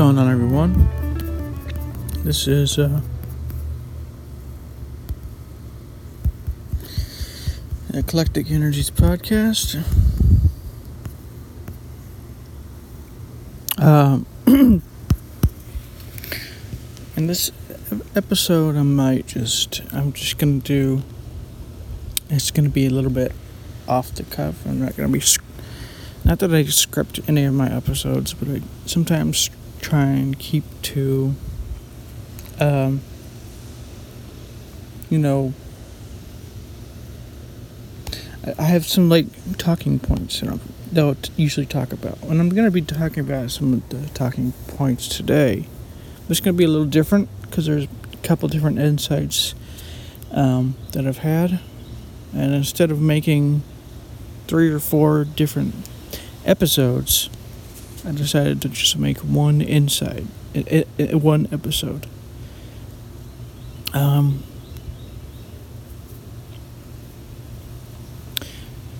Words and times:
going 0.00 0.16
on, 0.16 0.30
everyone? 0.30 0.88
This 2.24 2.48
is 2.48 2.78
uh, 2.78 3.02
Eclectic 7.92 8.50
Energies 8.50 8.90
podcast. 8.90 9.84
Um, 13.76 14.24
in 14.46 14.80
this 17.26 17.52
episode, 18.16 18.76
I 18.76 18.82
might 18.82 19.26
just, 19.26 19.82
I'm 19.92 20.14
just 20.14 20.38
gonna 20.38 20.60
do. 20.60 21.02
It's 22.30 22.50
gonna 22.50 22.70
be 22.70 22.86
a 22.86 22.90
little 22.90 23.10
bit 23.10 23.32
off 23.86 24.14
the 24.14 24.22
cuff. 24.22 24.64
I'm 24.64 24.80
not 24.80 24.96
gonna 24.96 25.10
be. 25.10 25.22
Not 26.24 26.38
that 26.38 26.54
I 26.54 26.64
script 26.64 27.20
any 27.28 27.44
of 27.44 27.52
my 27.52 27.70
episodes, 27.70 28.32
but 28.32 28.48
I 28.48 28.62
sometimes 28.86 29.50
try 29.80 30.04
and 30.04 30.38
keep 30.38 30.64
to, 30.82 31.34
um, 32.58 33.00
you 35.08 35.18
know, 35.18 35.54
I 38.58 38.62
have 38.62 38.86
some 38.86 39.08
like 39.08 39.26
talking 39.58 39.98
points 39.98 40.40
that 40.40 40.98
I'll 40.98 41.16
usually 41.36 41.66
talk 41.66 41.92
about. 41.92 42.22
And 42.22 42.40
I'm 42.40 42.48
going 42.48 42.64
to 42.64 42.70
be 42.70 42.80
talking 42.82 43.20
about 43.20 43.50
some 43.50 43.74
of 43.74 43.88
the 43.90 44.08
talking 44.14 44.52
points 44.68 45.08
today. 45.08 45.66
It's 46.28 46.40
going 46.40 46.54
to 46.54 46.58
be 46.58 46.64
a 46.64 46.68
little 46.68 46.86
different 46.86 47.28
because 47.42 47.66
there's 47.66 47.84
a 47.84 48.16
couple 48.22 48.48
different 48.48 48.78
insights 48.78 49.54
um, 50.30 50.76
that 50.92 51.06
I've 51.06 51.18
had. 51.18 51.60
And 52.32 52.54
instead 52.54 52.90
of 52.90 53.00
making 53.00 53.62
three 54.46 54.70
or 54.70 54.78
four 54.78 55.24
different 55.24 55.74
episodes, 56.44 57.28
I 58.04 58.12
decided 58.12 58.62
to 58.62 58.68
just 58.68 58.96
make 58.96 59.18
one 59.18 59.60
insight, 59.60 60.26
it, 60.54 60.88
it, 60.96 61.14
one 61.16 61.48
episode. 61.52 62.06
Um, 63.92 64.42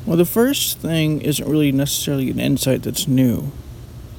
well, 0.04 0.16
the 0.16 0.24
first 0.24 0.78
thing 0.78 1.22
isn't 1.22 1.48
really 1.48 1.72
necessarily 1.72 2.30
an 2.30 2.38
insight 2.38 2.82
that's 2.82 3.08
new, 3.08 3.52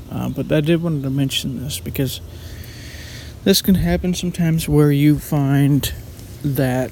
uh, 0.09 0.29
but 0.29 0.51
I 0.51 0.61
did 0.61 0.81
want 0.81 1.03
to 1.03 1.09
mention 1.09 1.63
this 1.63 1.79
because 1.79 2.21
this 3.43 3.61
can 3.61 3.75
happen 3.75 4.13
sometimes 4.13 4.67
where 4.67 4.91
you 4.91 5.19
find 5.19 5.93
that 6.43 6.91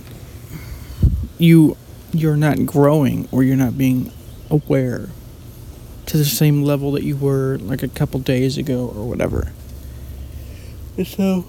you 1.37 1.77
you're 2.11 2.37
not 2.37 2.65
growing 2.65 3.27
or 3.31 3.43
you're 3.43 3.55
not 3.55 3.77
being 3.77 4.11
aware 4.49 5.09
to 6.09 6.17
the 6.17 6.25
same 6.25 6.63
level 6.63 6.91
that 6.93 7.03
you 7.03 7.15
were 7.15 7.59
like 7.59 7.83
a 7.83 7.87
couple 7.87 8.19
days 8.19 8.57
ago 8.57 8.91
or 8.95 9.07
whatever. 9.07 9.51
And 10.97 11.05
so, 11.05 11.45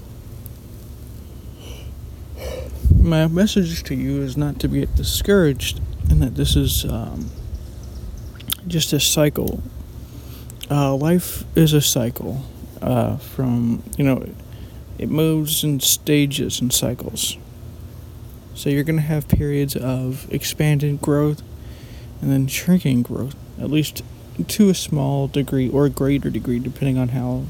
my 2.95 3.27
message 3.27 3.83
to 3.85 3.95
you 3.95 4.21
is 4.21 4.37
not 4.37 4.61
to 4.61 4.69
get 4.69 4.95
discouraged 4.95 5.81
and 6.11 6.21
that 6.21 6.35
this 6.35 6.57
is 6.57 6.85
um, 6.85 7.31
just 8.67 8.93
a 8.93 9.01
cycle. 9.01 9.63
Uh, 10.71 10.95
life 10.95 11.45
is 11.57 11.73
a 11.73 11.81
cycle 11.81 12.45
uh, 12.83 13.17
from, 13.17 13.83
you 13.97 14.05
know, 14.05 14.29
it 14.99 15.09
moves 15.09 15.65
in 15.65 15.81
stages 15.81 16.61
and 16.61 16.71
cycles. 16.71 17.39
So 18.55 18.69
you're 18.69 18.85
going 18.85 18.97
to 18.97 19.03
have 19.03 19.27
periods 19.27 19.75
of 19.75 20.31
expanded 20.31 21.01
growth 21.01 21.43
and 22.21 22.31
then 22.31 22.47
shrinking 22.47 23.01
growth, 23.01 23.35
at 23.59 23.71
least 23.71 24.03
to 24.49 24.71
a 24.71 24.75
small 24.75 25.29
degree 25.29 25.69
or 25.69 25.87
a 25.87 25.91
greater 25.91 26.31
degree, 26.31 26.59
depending 26.59 26.99
on 26.99 27.09
how 27.09 27.45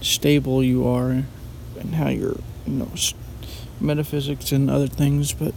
stable 0.00 0.62
you 0.62 0.86
are 0.86 1.10
and 1.10 1.94
how 1.94 2.08
your 2.08 2.36
you 2.66 2.72
know 2.72 2.90
metaphysics 3.80 4.52
and 4.52 4.70
other 4.70 4.86
things. 4.86 5.32
But 5.32 5.54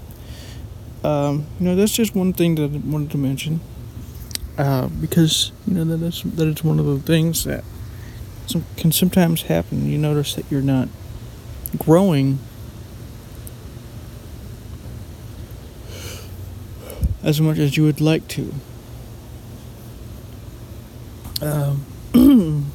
um, 1.03 1.45
you 1.59 1.65
know 1.65 1.75
that's 1.75 1.93
just 1.93 2.15
one 2.15 2.33
thing 2.33 2.55
that 2.55 2.63
I 2.63 2.77
wanted 2.77 3.11
to 3.11 3.17
mention 3.17 3.61
uh, 4.57 4.87
because 4.87 5.51
you 5.65 5.73
know 5.73 5.85
that 5.85 6.05
is 6.05 6.21
that 6.23 6.47
it's 6.47 6.63
one 6.63 6.79
of 6.79 6.85
the 6.85 6.99
things 6.99 7.45
that 7.45 7.63
some, 8.45 8.65
can 8.75 8.91
sometimes 8.91 9.43
happen. 9.43 9.89
You 9.89 9.97
notice 9.97 10.35
that 10.35 10.45
you're 10.51 10.61
not 10.61 10.89
growing 11.77 12.39
as 17.23 17.39
much 17.39 17.57
as 17.57 17.77
you 17.77 17.83
would 17.83 18.01
like 18.01 18.27
to. 18.29 18.53
Um, 21.41 21.85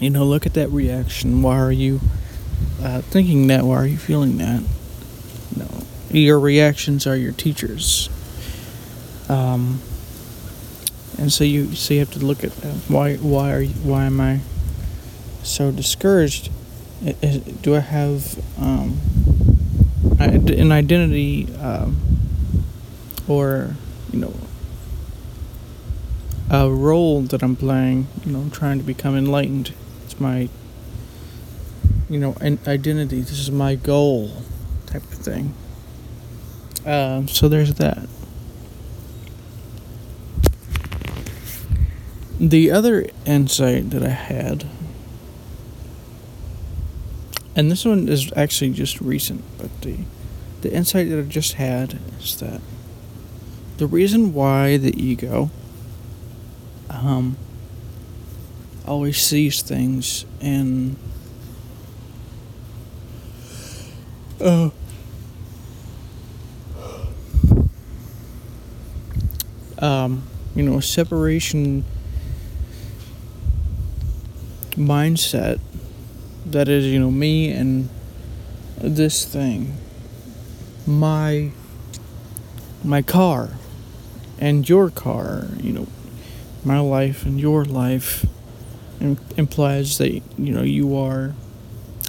you 0.00 0.10
know, 0.10 0.24
look 0.24 0.46
at 0.46 0.54
that 0.54 0.68
reaction. 0.68 1.42
Why 1.42 1.58
are 1.58 1.72
you 1.72 2.00
uh, 2.82 3.00
thinking 3.02 3.48
that? 3.48 3.64
Why 3.64 3.76
are 3.76 3.86
you 3.86 3.96
feeling 3.96 4.38
that? 4.38 4.62
No, 5.56 5.68
your 6.10 6.38
reactions 6.38 7.06
are 7.06 7.16
your 7.16 7.32
teachers. 7.32 8.08
Um, 9.28 9.80
and 11.18 11.32
so 11.32 11.44
you 11.44 11.74
so 11.74 11.94
you 11.94 12.00
have 12.00 12.12
to 12.12 12.20
look 12.20 12.44
at 12.44 12.52
uh, 12.64 12.68
why 12.86 13.16
why 13.16 13.52
are 13.52 13.60
you, 13.60 13.74
why 13.82 14.04
am 14.04 14.20
I 14.20 14.40
so 15.42 15.72
discouraged? 15.72 16.50
Do 17.62 17.76
I 17.76 17.80
have 17.80 18.38
um, 18.58 18.98
an 20.18 20.72
identity 20.72 21.52
um, 21.56 21.96
or 23.26 23.74
you 24.12 24.20
know 24.20 24.34
a 26.50 26.70
role 26.70 27.22
that 27.22 27.42
I'm 27.42 27.56
playing. 27.56 28.06
You 28.24 28.32
know, 28.32 28.40
I'm 28.40 28.50
trying 28.50 28.78
to 28.78 28.84
become 28.84 29.16
enlightened. 29.16 29.74
It's 30.04 30.18
my, 30.18 30.48
you 32.08 32.18
know, 32.18 32.36
an 32.40 32.58
identity. 32.66 33.20
This 33.20 33.38
is 33.38 33.50
my 33.50 33.74
goal, 33.74 34.30
type 34.86 35.02
of 35.02 35.18
thing. 35.18 35.54
Um, 36.86 37.28
so 37.28 37.48
there's 37.48 37.74
that. 37.74 38.08
The 42.40 42.70
other 42.70 43.06
insight 43.26 43.90
that 43.90 44.02
I 44.02 44.10
had, 44.10 44.64
and 47.56 47.70
this 47.70 47.84
one 47.84 48.08
is 48.08 48.32
actually 48.36 48.70
just 48.70 49.00
recent, 49.00 49.42
but 49.58 49.82
the 49.82 49.96
the 50.60 50.72
insight 50.72 51.08
that 51.08 51.18
I 51.18 51.22
just 51.22 51.54
had 51.54 51.98
is 52.20 52.36
that 52.38 52.60
the 53.78 53.86
reason 53.86 54.32
why 54.32 54.76
the 54.76 54.96
ego 55.00 55.50
um, 56.90 57.36
always 58.86 59.20
sees 59.20 59.62
things 59.62 60.24
in 60.40 60.96
uh, 64.40 64.70
um, 69.78 70.22
you 70.54 70.62
know, 70.62 70.80
separation 70.80 71.84
mindset 74.72 75.60
that 76.46 76.68
is, 76.68 76.86
you 76.86 76.98
know, 76.98 77.10
me 77.10 77.50
and 77.52 77.88
this 78.76 79.24
thing, 79.24 79.76
my 80.86 81.50
my 82.84 83.02
car 83.02 83.50
and 84.38 84.68
your 84.68 84.88
car, 84.90 85.48
you 85.60 85.72
know, 85.72 85.86
my 86.68 86.78
life 86.78 87.24
and 87.24 87.40
your 87.40 87.64
life 87.64 88.26
implies 89.36 89.96
that 89.96 90.12
you 90.12 90.52
know 90.52 90.62
you 90.62 90.94
are 90.94 91.34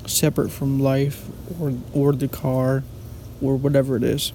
separate 0.06 0.52
from 0.52 0.80
life 0.80 1.28
or 1.59 1.74
or 1.94 2.12
the 2.12 2.28
car 2.28 2.84
or 3.42 3.56
whatever 3.56 3.96
it 3.96 4.03
is. 4.03 4.34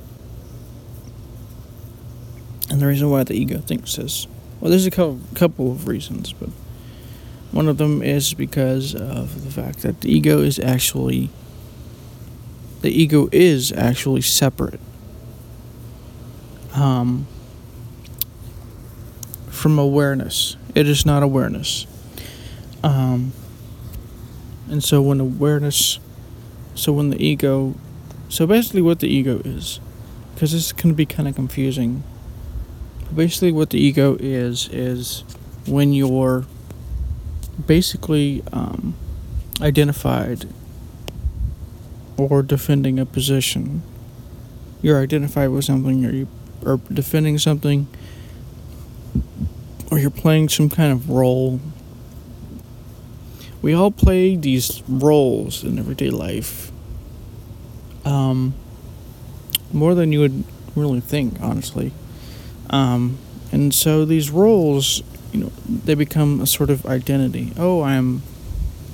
And 2.71 2.81
the 2.81 2.87
reason 2.87 3.11
why 3.11 3.23
the 3.23 3.35
ego 3.35 3.59
thinks 3.59 3.97
this, 3.97 4.27
well, 4.59 4.71
there's 4.71 4.87
a 4.87 4.91
couple, 4.91 5.21
couple 5.35 5.71
of 5.71 5.87
reasons, 5.87 6.33
but 6.33 6.49
one 7.53 7.69
of 7.69 7.77
them 7.77 8.03
is 8.03 8.33
because 8.33 8.95
of 8.95 9.45
the 9.45 9.51
fact 9.51 9.83
that 9.83 10.01
the 10.01 10.11
ego 10.11 10.41
is 10.41 10.59
actually 10.59 11.29
the 12.81 12.91
ego 12.91 13.29
is 13.31 13.73
actually 13.73 14.23
separate. 14.23 14.81
Um, 16.73 17.27
from 19.65 19.79
awareness. 19.79 20.59
It 20.75 20.87
is 20.87 21.07
not 21.07 21.23
awareness. 21.23 21.87
Um, 22.83 23.33
and 24.69 24.85
so 24.85 25.01
when 25.01 25.21
awareness, 25.21 25.99
so 26.75 26.93
when 26.93 27.09
the 27.09 27.17
ego, 27.17 27.75
so 28.29 28.47
basically 28.47 28.83
what 28.83 29.01
the 29.01 29.09
ego 29.09 29.41
is, 29.43 29.81
because 30.35 30.53
this 30.53 30.71
can 30.71 30.93
be 30.93 31.07
kind 31.07 31.27
of 31.27 31.35
confusing. 31.35 32.03
Basically, 33.17 33.53
what 33.53 33.71
the 33.71 33.79
ego 33.79 34.19
is 34.21 34.69
is 34.69 35.25
when 35.67 35.95
you're 35.95 36.45
basically 37.67 38.43
um, 38.53 38.95
identified 39.63 40.47
or 42.19 42.43
defending 42.43 42.99
a 42.99 43.07
position. 43.07 43.83
You're 44.83 45.01
identified 45.01 45.49
with 45.49 45.65
something, 45.65 46.05
or 46.05 46.11
you 46.11 46.29
are 46.67 46.77
defending 46.93 47.39
something 47.39 47.89
or 49.91 49.99
you're 49.99 50.11
playing 50.11 50.49
some 50.49 50.69
kind 50.69 50.93
of 50.93 51.11
role 51.11 51.61
we 53.65 53.73
all 53.73 53.91
play 53.91 54.37
these 54.37 54.83
roles 54.87 55.65
in 55.65 55.79
everyday 55.79 56.11
life. 56.11 56.71
Um, 58.05 58.53
more 59.73 59.95
than 59.95 60.13
you 60.13 60.21
would 60.21 60.45
really 60.77 61.01
think, 61.01 61.41
honestly. 61.41 61.91
Um, 62.69 63.17
and 63.53 63.73
so 63.73 64.05
these 64.05 64.31
roles, 64.31 65.03
you 65.33 65.41
know, 65.41 65.53
they 65.67 65.95
become 65.95 66.43
a 66.43 66.47
sort 66.47 66.69
of 66.69 66.85
identity. 66.85 67.55
Oh, 67.57 67.81
I'm, 67.81 68.21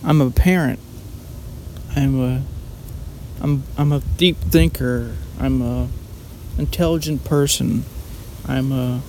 I'm 0.04 0.20
a 0.20 0.30
parent. 0.30 0.78
I'm 1.96 2.20
a, 2.20 2.42
I'm 3.40 3.64
I'm 3.76 3.90
a 3.90 4.02
deep 4.18 4.36
thinker. 4.36 5.16
I'm 5.40 5.62
a 5.62 5.88
intelligent 6.58 7.24
person. 7.24 7.84
I'm 8.46 8.70
a, 8.70 9.00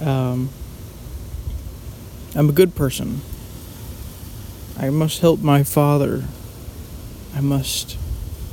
um, 0.00 0.50
I'm 2.34 2.48
a 2.48 2.52
good 2.52 2.74
person. 2.74 3.20
I 4.78 4.90
must 4.90 5.20
help 5.20 5.40
my 5.40 5.62
father. 5.62 6.24
I 7.34 7.40
must 7.40 7.96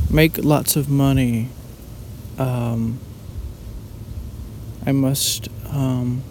make 0.10 0.38
lots 0.38 0.76
of 0.76 0.90
money. 0.90 1.50
Um, 2.38 3.00
I 4.86 4.92
must 4.92 5.50
um, 5.70 6.24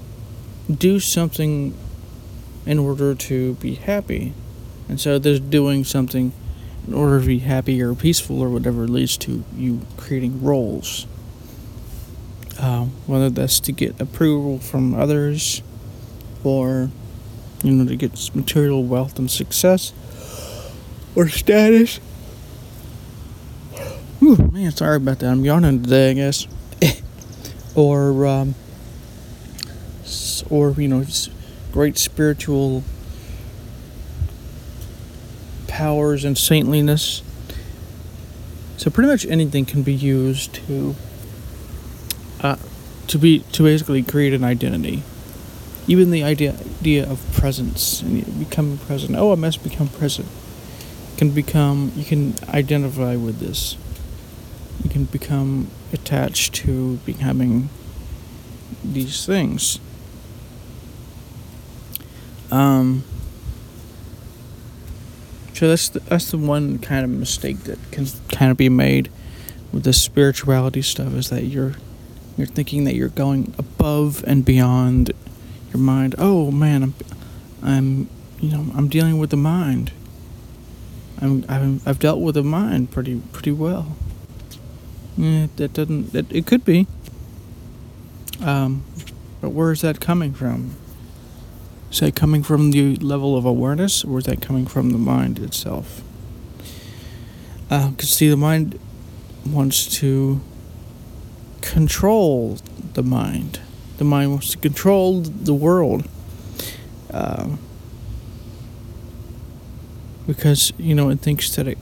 do 0.70 1.00
something 1.00 1.76
in 2.64 2.78
order 2.78 3.14
to 3.14 3.54
be 3.54 3.74
happy. 3.74 4.32
And 4.88 5.00
so 5.00 5.18
there's 5.18 5.40
doing 5.40 5.84
something 5.84 6.32
in 6.86 6.94
order 6.94 7.20
to 7.20 7.26
be 7.26 7.38
happy 7.40 7.82
or 7.82 7.94
peaceful 7.94 8.40
or 8.40 8.48
whatever 8.48 8.86
leads 8.88 9.16
to 9.18 9.44
you 9.56 9.82
creating 9.96 10.42
roles. 10.42 11.06
Uh, 12.62 12.84
whether 13.08 13.28
that's 13.28 13.58
to 13.58 13.72
get 13.72 14.00
approval 14.00 14.60
from 14.60 14.94
others 14.94 15.62
or 16.44 16.90
you 17.64 17.72
know, 17.72 17.84
to 17.84 17.96
get 17.96 18.34
material 18.36 18.84
wealth 18.84 19.18
and 19.18 19.28
success 19.28 19.92
or 21.16 21.28
status. 21.28 21.98
Ooh, 24.22 24.36
man, 24.52 24.70
sorry 24.70 24.96
about 24.96 25.18
that. 25.18 25.30
I'm 25.30 25.44
yawning 25.44 25.82
today, 25.82 26.10
I 26.10 26.14
guess. 26.14 26.46
or, 27.74 28.26
um, 28.26 28.54
or 30.48 30.70
you 30.72 30.86
know, 30.86 31.04
great 31.72 31.98
spiritual 31.98 32.84
powers 35.66 36.24
and 36.24 36.38
saintliness. 36.38 37.22
So 38.76 38.90
pretty 38.90 39.08
much 39.08 39.26
anything 39.26 39.64
can 39.64 39.82
be 39.82 39.94
used 39.94 40.54
to, 40.54 40.94
uh, 42.42 42.56
to 43.06 43.18
be 43.18 43.40
to 43.52 43.62
basically 43.62 44.02
create 44.02 44.32
an 44.32 44.44
identity 44.44 45.02
even 45.86 46.10
the 46.10 46.22
idea 46.22 46.54
idea 46.80 47.08
of 47.10 47.20
presence 47.32 48.02
and 48.02 48.38
becoming 48.38 48.78
present. 48.78 49.16
Oh, 49.16 49.32
I 49.32 49.34
must 49.34 49.62
become 49.62 49.88
present. 49.88 50.28
Can 51.16 51.30
become 51.30 51.92
you 51.96 52.04
can 52.04 52.34
identify 52.48 53.16
with 53.16 53.40
this. 53.40 53.76
You 54.82 54.90
can 54.90 55.04
become 55.04 55.68
attached 55.92 56.54
to 56.56 56.96
becoming 56.98 57.68
these 58.84 59.26
things. 59.26 59.78
Um, 62.50 63.04
so 65.54 65.68
that's 65.68 65.88
the, 65.88 66.00
that's 66.00 66.30
the 66.30 66.38
one 66.38 66.78
kind 66.78 67.04
of 67.04 67.10
mistake 67.10 67.60
that 67.60 67.78
can 67.90 68.06
kind 68.30 68.50
of 68.50 68.56
be 68.56 68.68
made 68.68 69.10
with 69.72 69.84
the 69.84 69.92
spirituality 69.92 70.82
stuff 70.82 71.14
is 71.14 71.30
that 71.30 71.44
you're 71.44 71.74
you're 72.36 72.46
thinking 72.46 72.84
that 72.84 72.94
you're 72.94 73.08
going 73.08 73.54
above 73.58 74.24
and 74.26 74.44
beyond 74.44 75.12
your 75.72 75.80
mind. 75.80 76.14
Oh 76.18 76.50
man, 76.50 76.82
I'm, 76.82 76.94
I'm, 77.62 78.08
you 78.40 78.50
know, 78.50 78.72
I'm 78.74 78.88
dealing 78.88 79.18
with 79.18 79.30
the 79.30 79.36
mind. 79.36 79.92
I'm, 81.20 81.44
I've, 81.48 81.86
I've 81.86 81.98
dealt 81.98 82.20
with 82.20 82.34
the 82.34 82.42
mind 82.42 82.90
pretty, 82.90 83.20
pretty 83.32 83.52
well. 83.52 83.96
Yeah, 85.16 85.46
that 85.56 85.72
doesn't. 85.74 86.12
That 86.12 86.30
it 86.32 86.46
could 86.46 86.64
be. 86.64 86.86
Um, 88.40 88.84
but 89.40 89.50
where 89.50 89.70
is 89.70 89.82
that 89.82 90.00
coming 90.00 90.32
from? 90.32 90.76
Is 91.90 92.00
that 92.00 92.16
coming 92.16 92.42
from 92.42 92.70
the 92.70 92.96
level 92.96 93.36
of 93.36 93.44
awareness, 93.44 94.04
or 94.04 94.18
is 94.18 94.24
that 94.24 94.40
coming 94.40 94.66
from 94.66 94.90
the 94.90 94.98
mind 94.98 95.38
itself? 95.38 96.02
Because 97.68 97.94
uh, 98.00 98.06
see, 98.06 98.28
the 98.28 98.36
mind 98.36 98.78
wants 99.46 99.86
to 99.98 100.40
control 101.62 102.58
the 102.92 103.02
mind 103.02 103.60
the 104.02 104.08
mind 104.08 104.32
wants 104.32 104.50
to 104.50 104.58
control 104.58 105.20
the 105.20 105.54
world. 105.54 106.08
Uh, 107.08 107.50
because, 110.26 110.72
you 110.76 110.92
know, 110.92 111.08
it 111.08 111.20
thinks 111.20 111.54
that 111.54 111.68
it 111.68 111.78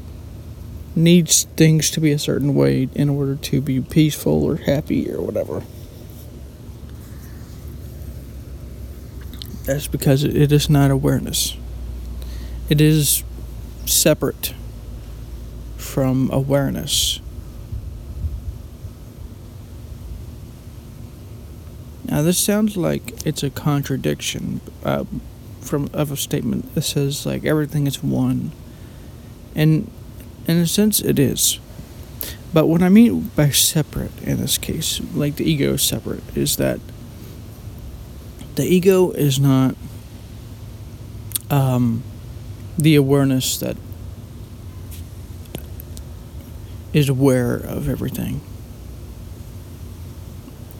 needs 0.94 1.44
things 1.56 1.90
to 1.92 2.00
be 2.00 2.12
a 2.12 2.18
certain 2.18 2.54
way 2.54 2.90
in 2.94 3.08
order 3.08 3.36
to 3.36 3.62
be 3.62 3.80
peaceful 3.80 4.44
or 4.44 4.56
happy 4.56 5.10
or 5.10 5.22
whatever. 5.22 5.62
That's 9.64 9.86
because 9.86 10.22
it 10.22 10.52
is 10.52 10.68
not 10.68 10.90
awareness. 10.90 11.56
It 12.68 12.82
is 12.82 13.24
separate 13.86 14.52
from 15.78 16.28
awareness. 16.32 17.20
Now, 22.10 22.22
this 22.22 22.38
sounds 22.38 22.76
like 22.76 23.24
it's 23.24 23.44
a 23.44 23.50
contradiction 23.50 24.60
uh, 24.82 25.04
from 25.60 25.88
of 25.92 26.10
a 26.10 26.16
statement 26.16 26.74
that 26.74 26.82
says 26.82 27.24
like 27.24 27.44
everything 27.44 27.86
is 27.86 28.02
one, 28.02 28.50
and 29.54 29.88
in 30.48 30.56
a 30.56 30.66
sense, 30.66 31.00
it 31.00 31.20
is. 31.20 31.60
But 32.52 32.66
what 32.66 32.82
I 32.82 32.88
mean 32.88 33.30
by 33.36 33.50
separate 33.50 34.10
in 34.22 34.40
this 34.40 34.58
case, 34.58 35.00
like 35.14 35.36
the 35.36 35.48
ego 35.48 35.74
is 35.74 35.82
separate, 35.82 36.24
is 36.36 36.56
that 36.56 36.80
the 38.56 38.64
ego 38.64 39.12
is 39.12 39.38
not 39.38 39.76
um, 41.48 42.02
the 42.76 42.96
awareness 42.96 43.56
that 43.60 43.76
is 46.92 47.08
aware 47.08 47.54
of 47.54 47.88
everything. 47.88 48.40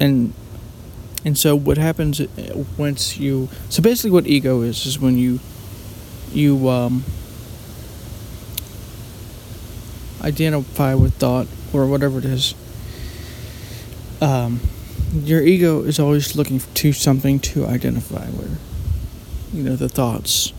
And 0.01 0.33
and 1.25 1.37
so 1.37 1.55
what 1.55 1.77
happens 1.77 2.21
uh, 2.21 2.27
once 2.77 3.19
you 3.19 3.49
so 3.69 3.83
basically 3.83 4.11
what 4.11 4.27
ego 4.27 4.63
is 4.63 4.87
is 4.87 4.99
when 4.99 5.19
you 5.19 5.39
you 6.33 6.69
um, 6.69 7.05
identify 10.23 10.95
with 10.95 11.15
thought 11.15 11.47
or 11.73 11.87
whatever 11.87 12.19
it 12.19 12.25
is. 12.25 12.55
Um, 14.21 14.61
your 15.13 15.43
ego 15.43 15.83
is 15.83 15.99
always 15.99 16.37
looking 16.37 16.61
to 16.61 16.93
something 16.93 17.41
to 17.41 17.67
identify 17.67 18.27
with. 18.31 18.61
You 19.53 19.65
know 19.65 19.77
the 19.77 19.89
thoughts, 19.89 20.53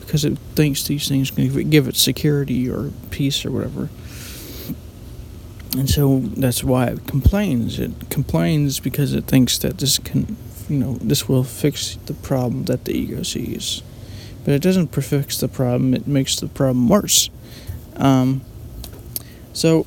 because 0.00 0.24
it 0.24 0.36
thinks 0.54 0.86
these 0.86 1.08
things 1.08 1.30
can 1.30 1.70
give 1.70 1.88
it 1.88 1.96
security 1.96 2.68
or 2.68 2.90
peace 3.10 3.44
or 3.46 3.50
whatever. 3.50 3.88
And 5.76 5.90
so 5.90 6.20
that's 6.20 6.62
why 6.62 6.86
it 6.86 7.06
complains. 7.06 7.80
It 7.80 8.08
complains 8.08 8.78
because 8.78 9.12
it 9.12 9.24
thinks 9.24 9.58
that 9.58 9.78
this 9.78 9.98
can, 9.98 10.36
you 10.68 10.78
know, 10.78 10.94
this 10.94 11.28
will 11.28 11.42
fix 11.42 11.96
the 12.06 12.14
problem 12.14 12.66
that 12.66 12.84
the 12.84 12.92
ego 12.92 13.24
sees. 13.24 13.82
But 14.44 14.54
it 14.54 14.62
doesn't 14.62 14.88
fix 14.88 15.38
the 15.38 15.48
problem, 15.48 15.94
it 15.94 16.06
makes 16.06 16.36
the 16.36 16.46
problem 16.46 16.88
worse. 16.88 17.28
Um, 17.96 18.42
so 19.52 19.86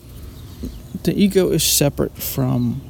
the 1.04 1.14
ego 1.14 1.52
is 1.52 1.64
separate 1.64 2.18
from 2.18 2.82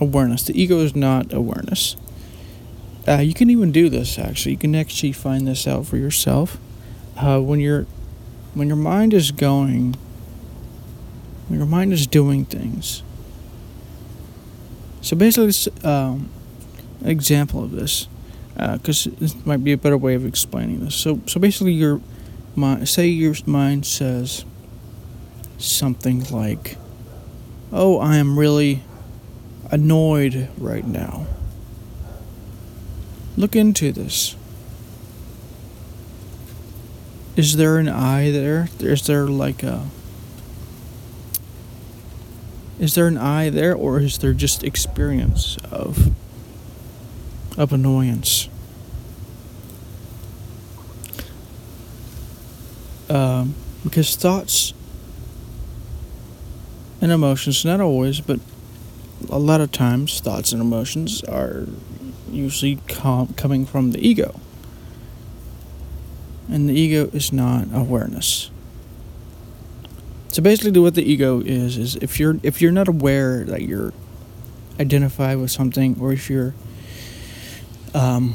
awareness. 0.00 0.42
The 0.42 0.60
ego 0.60 0.80
is 0.80 0.94
not 0.94 1.32
awareness. 1.32 1.96
Uh, 3.08 3.18
you 3.18 3.34
can 3.34 3.50
even 3.50 3.72
do 3.72 3.88
this 3.88 4.18
actually. 4.18 4.52
You 4.52 4.58
can 4.58 4.74
actually 4.74 5.12
find 5.12 5.46
this 5.46 5.66
out 5.66 5.86
for 5.86 5.96
yourself. 5.96 6.58
Uh, 7.16 7.40
when 7.40 7.60
your 7.60 7.86
when 8.54 8.68
your 8.68 8.76
mind 8.76 9.14
is 9.14 9.30
going 9.30 9.96
your 11.50 11.66
mind 11.66 11.92
is 11.92 12.06
doing 12.06 12.44
things. 12.44 13.02
So 15.00 15.16
basically, 15.16 15.72
um, 15.84 16.30
example 17.04 17.64
of 17.64 17.72
this, 17.72 18.08
because 18.54 19.06
uh, 19.06 19.10
this 19.18 19.44
might 19.44 19.64
be 19.64 19.72
a 19.72 19.76
better 19.76 19.96
way 19.98 20.14
of 20.14 20.24
explaining 20.24 20.84
this. 20.84 20.94
So, 20.94 21.20
so 21.26 21.40
basically, 21.40 21.72
your 21.72 22.00
mind, 22.54 22.88
say 22.88 23.06
your 23.06 23.34
mind 23.46 23.84
says 23.86 24.44
something 25.58 26.24
like, 26.30 26.76
"Oh, 27.72 27.98
I 27.98 28.16
am 28.16 28.38
really 28.38 28.84
annoyed 29.70 30.48
right 30.56 30.86
now." 30.86 31.26
Look 33.36 33.56
into 33.56 33.92
this. 33.92 34.36
Is 37.34 37.56
there 37.56 37.78
an 37.78 37.88
I 37.88 38.30
there? 38.30 38.68
Is 38.78 39.06
there 39.06 39.26
like 39.26 39.62
a 39.62 39.86
is 42.78 42.94
there 42.94 43.06
an 43.06 43.18
I 43.18 43.50
there, 43.50 43.74
or 43.74 44.00
is 44.00 44.18
there 44.18 44.32
just 44.32 44.64
experience 44.64 45.56
of 45.70 46.10
of 47.56 47.72
annoyance? 47.72 48.48
Um, 53.10 53.54
because 53.84 54.16
thoughts 54.16 54.72
and 57.02 57.10
emotions, 57.12 57.64
not 57.64 57.80
always, 57.80 58.20
but 58.20 58.40
a 59.28 59.38
lot 59.38 59.60
of 59.60 59.72
times, 59.72 60.20
thoughts 60.20 60.52
and 60.52 60.62
emotions 60.62 61.22
are 61.24 61.66
usually 62.30 62.76
com- 62.88 63.34
coming 63.34 63.66
from 63.66 63.90
the 63.90 64.06
ego. 64.06 64.40
And 66.48 66.68
the 66.68 66.74
ego 66.74 67.10
is 67.12 67.32
not 67.32 67.66
awareness. 67.72 68.51
So 70.32 70.40
basically, 70.42 70.80
what 70.80 70.94
the 70.94 71.02
ego 71.02 71.40
is 71.40 71.76
is 71.76 71.96
if 71.96 72.18
you're 72.18 72.38
if 72.42 72.62
you're 72.62 72.72
not 72.72 72.88
aware 72.88 73.44
that 73.44 73.62
you're 73.62 73.92
identified 74.80 75.36
with 75.36 75.50
something, 75.50 75.98
or 76.00 76.10
if 76.14 76.30
you're, 76.30 76.54
um, 77.92 78.34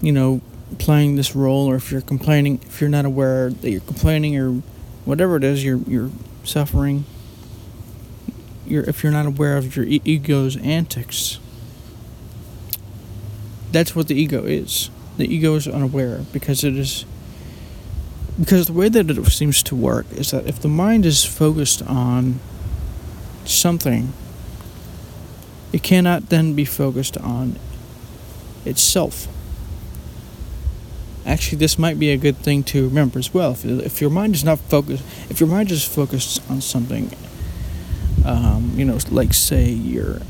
you 0.00 0.10
know, 0.10 0.40
playing 0.78 1.16
this 1.16 1.36
role, 1.36 1.66
or 1.66 1.76
if 1.76 1.92
you're 1.92 2.00
complaining, 2.00 2.60
if 2.62 2.80
you're 2.80 2.88
not 2.88 3.04
aware 3.04 3.50
that 3.50 3.70
you're 3.70 3.82
complaining, 3.82 4.38
or 4.38 4.62
whatever 5.04 5.36
it 5.36 5.44
is, 5.44 5.62
you're 5.62 5.80
you're 5.86 6.10
suffering. 6.44 7.04
You're 8.66 8.84
if 8.84 9.02
you're 9.02 9.12
not 9.12 9.26
aware 9.26 9.58
of 9.58 9.76
your 9.76 9.84
e- 9.84 10.00
ego's 10.06 10.56
antics. 10.56 11.38
That's 13.70 13.94
what 13.94 14.08
the 14.08 14.14
ego 14.14 14.44
is. 14.44 14.88
The 15.18 15.26
ego 15.26 15.56
is 15.56 15.68
unaware 15.68 16.24
because 16.32 16.64
it 16.64 16.74
is 16.74 17.04
because 18.40 18.68
the 18.68 18.72
way 18.72 18.88
that 18.88 19.10
it 19.10 19.26
seems 19.26 19.62
to 19.62 19.76
work 19.76 20.06
is 20.12 20.30
that 20.30 20.46
if 20.46 20.58
the 20.60 20.68
mind 20.68 21.04
is 21.04 21.24
focused 21.24 21.82
on 21.82 22.40
something, 23.44 24.14
it 25.74 25.82
cannot 25.82 26.30
then 26.30 26.54
be 26.54 26.64
focused 26.64 27.18
on 27.18 27.58
itself. 28.64 29.28
Actually, 31.26 31.58
this 31.58 31.78
might 31.78 31.98
be 31.98 32.10
a 32.10 32.16
good 32.16 32.38
thing 32.38 32.62
to 32.64 32.88
remember 32.88 33.18
as 33.18 33.34
well. 33.34 33.52
If, 33.52 33.64
if 33.66 34.00
your 34.00 34.08
mind 34.08 34.34
is 34.34 34.42
not 34.42 34.58
focused, 34.58 35.04
if 35.28 35.38
your 35.38 35.48
mind 35.48 35.70
is 35.70 35.84
focused 35.84 36.40
on 36.50 36.62
something, 36.62 37.10
um, 38.24 38.72
you 38.74 38.86
know, 38.86 38.98
like 39.10 39.34
say 39.34 39.68
your 39.68 40.20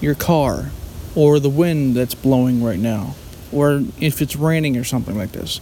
your 0.00 0.14
car, 0.14 0.70
or 1.16 1.40
the 1.40 1.50
wind 1.50 1.96
that's 1.96 2.14
blowing 2.14 2.62
right 2.62 2.78
now, 2.78 3.16
or 3.50 3.82
if 4.00 4.22
it's 4.22 4.36
raining 4.36 4.76
or 4.76 4.84
something 4.84 5.18
like 5.18 5.32
this 5.32 5.60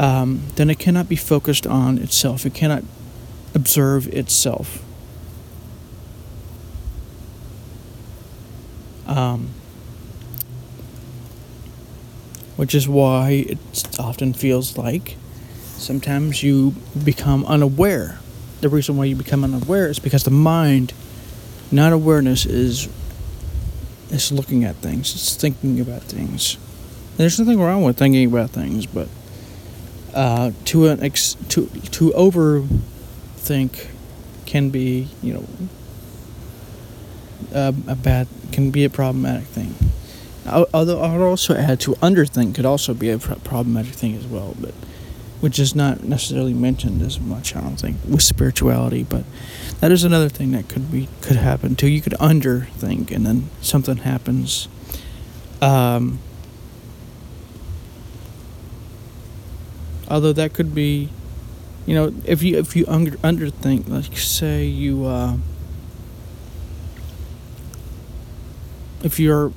um, 0.00 0.40
then 0.56 0.70
it 0.70 0.78
cannot 0.78 1.10
be 1.10 1.16
focused 1.16 1.66
on 1.66 1.98
itself. 1.98 2.46
It 2.46 2.54
cannot 2.54 2.82
observe 3.54 4.08
itself. 4.08 4.82
Um, 9.06 9.50
which 12.56 12.74
is 12.74 12.88
why 12.88 13.44
it 13.46 13.58
often 13.98 14.32
feels 14.32 14.78
like 14.78 15.16
sometimes 15.76 16.42
you 16.42 16.74
become 17.04 17.44
unaware. 17.44 18.20
The 18.62 18.70
reason 18.70 18.96
why 18.96 19.04
you 19.04 19.16
become 19.16 19.44
unaware 19.44 19.88
is 19.90 19.98
because 19.98 20.24
the 20.24 20.30
mind, 20.30 20.94
not 21.70 21.92
awareness, 21.92 22.46
is 22.46 22.88
is 24.10 24.32
looking 24.32 24.64
at 24.64 24.76
things. 24.76 25.14
It's 25.14 25.36
thinking 25.36 25.78
about 25.78 26.04
things. 26.04 26.54
And 26.54 27.18
there's 27.18 27.38
nothing 27.38 27.60
wrong 27.60 27.82
with 27.82 27.98
thinking 27.98 28.26
about 28.26 28.50
things, 28.50 28.86
but 28.86 29.08
uh, 30.14 30.52
to 30.66 30.86
an 30.88 31.02
ex- 31.02 31.36
to 31.48 31.66
to 31.66 32.10
overthink 32.10 33.88
can 34.46 34.70
be 34.70 35.08
you 35.22 35.34
know 35.34 35.46
a, 37.52 37.74
a 37.88 37.94
bad 37.94 38.28
can 38.52 38.70
be 38.70 38.84
a 38.84 38.90
problematic 38.90 39.46
thing. 39.46 39.74
Although 40.46 41.00
I 41.00 41.16
would 41.16 41.24
also 41.24 41.54
add 41.54 41.80
to 41.80 41.92
underthink 41.96 42.54
could 42.54 42.66
also 42.66 42.94
be 42.94 43.10
a 43.10 43.18
problematic 43.18 43.92
thing 43.92 44.16
as 44.16 44.26
well, 44.26 44.56
but 44.58 44.74
which 45.40 45.58
is 45.58 45.74
not 45.74 46.02
necessarily 46.04 46.52
mentioned 46.52 47.02
as 47.02 47.18
much. 47.20 47.56
I 47.56 47.60
don't 47.60 47.76
think 47.76 47.96
with 48.08 48.22
spirituality, 48.22 49.04
but 49.04 49.24
that 49.80 49.90
is 49.92 50.04
another 50.04 50.28
thing 50.28 50.52
that 50.52 50.68
could 50.68 50.90
be 50.90 51.08
could 51.20 51.36
happen 51.36 51.76
too. 51.76 51.88
You 51.88 52.00
could 52.00 52.14
underthink, 52.14 53.10
and 53.10 53.26
then 53.26 53.48
something 53.60 53.98
happens. 53.98 54.68
Um, 55.62 56.18
although 60.10 60.32
that 60.32 60.52
could 60.52 60.74
be 60.74 61.08
you 61.86 61.94
know 61.94 62.12
if 62.24 62.42
you 62.42 62.58
if 62.58 62.76
you 62.76 62.84
under 62.88 63.12
underthink 63.18 63.88
like 63.88 64.16
say 64.16 64.64
you 64.64 65.06
uh, 65.06 65.36
if 69.02 69.18
you're 69.18 69.52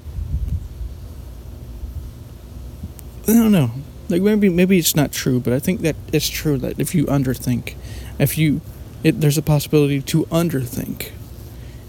I 3.27 3.31
don't 3.31 3.53
know. 3.53 3.71
Like 4.09 4.21
maybe 4.21 4.49
maybe 4.49 4.77
it's 4.77 4.95
not 4.95 5.11
true 5.11 5.39
but 5.39 5.53
I 5.53 5.59
think 5.59 5.81
that 5.81 5.95
it's 6.11 6.29
true 6.29 6.57
that 6.57 6.79
if 6.79 6.93
you 6.93 7.05
underthink 7.05 7.75
if 8.19 8.37
you 8.37 8.61
it, 9.03 9.19
there's 9.19 9.37
a 9.37 9.41
possibility 9.41 10.01
to 10.01 10.25
underthink. 10.25 11.11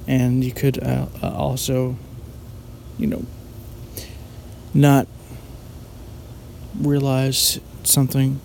And 0.07 0.45
you 0.45 0.53
could 0.53 0.83
uh, 0.83 1.07
uh, 1.23 1.35
also 1.35 1.97
you 2.99 3.07
know 3.07 3.25
not 4.73 5.07
realize 6.79 7.61
something 7.83 8.41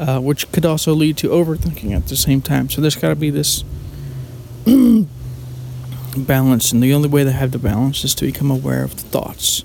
uh, 0.00 0.18
which 0.18 0.50
could 0.50 0.64
also 0.64 0.94
lead 0.94 1.18
to 1.18 1.28
overthinking 1.28 1.94
at 1.94 2.06
the 2.06 2.16
same 2.16 2.40
time. 2.40 2.70
So 2.70 2.80
there's 2.80 2.96
got 2.96 3.10
to 3.10 3.16
be 3.16 3.28
this 3.28 3.62
balance, 6.16 6.72
and 6.72 6.82
the 6.82 6.94
only 6.94 7.08
way 7.08 7.22
to 7.22 7.30
have 7.30 7.52
the 7.52 7.58
balance 7.58 8.02
is 8.02 8.14
to 8.16 8.24
become 8.24 8.50
aware 8.50 8.82
of 8.82 8.96
the 8.96 9.02
thoughts 9.02 9.62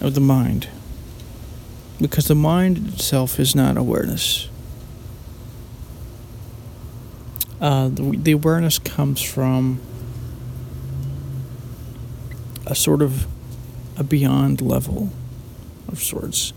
of 0.00 0.14
the 0.14 0.22
mind. 0.22 0.68
Because 2.00 2.28
the 2.28 2.34
mind 2.34 2.94
itself 2.94 3.38
is 3.38 3.54
not 3.54 3.76
awareness. 3.76 4.48
Uh, 7.60 7.88
the, 7.88 8.16
the 8.16 8.32
awareness 8.32 8.78
comes 8.78 9.20
from 9.20 9.80
a 12.66 12.74
sort 12.74 13.02
of 13.02 13.26
a 13.98 14.02
beyond 14.02 14.62
level 14.62 15.10
of 15.88 16.02
sorts. 16.02 16.54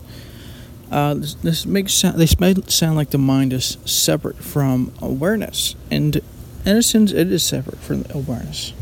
Uh, 0.90 1.14
this, 1.14 1.34
this, 1.34 1.66
makes 1.66 1.92
sound, 1.92 2.18
this 2.18 2.38
may 2.38 2.54
sound 2.68 2.96
like 2.96 3.10
the 3.10 3.18
mind 3.18 3.52
is 3.52 3.76
separate 3.84 4.36
from 4.36 4.92
awareness, 5.02 5.74
and 5.90 6.16
in 6.64 6.76
a 6.76 6.82
sense, 6.82 7.12
it 7.12 7.30
is 7.30 7.42
separate 7.42 7.78
from 7.78 8.04
awareness. 8.10 8.72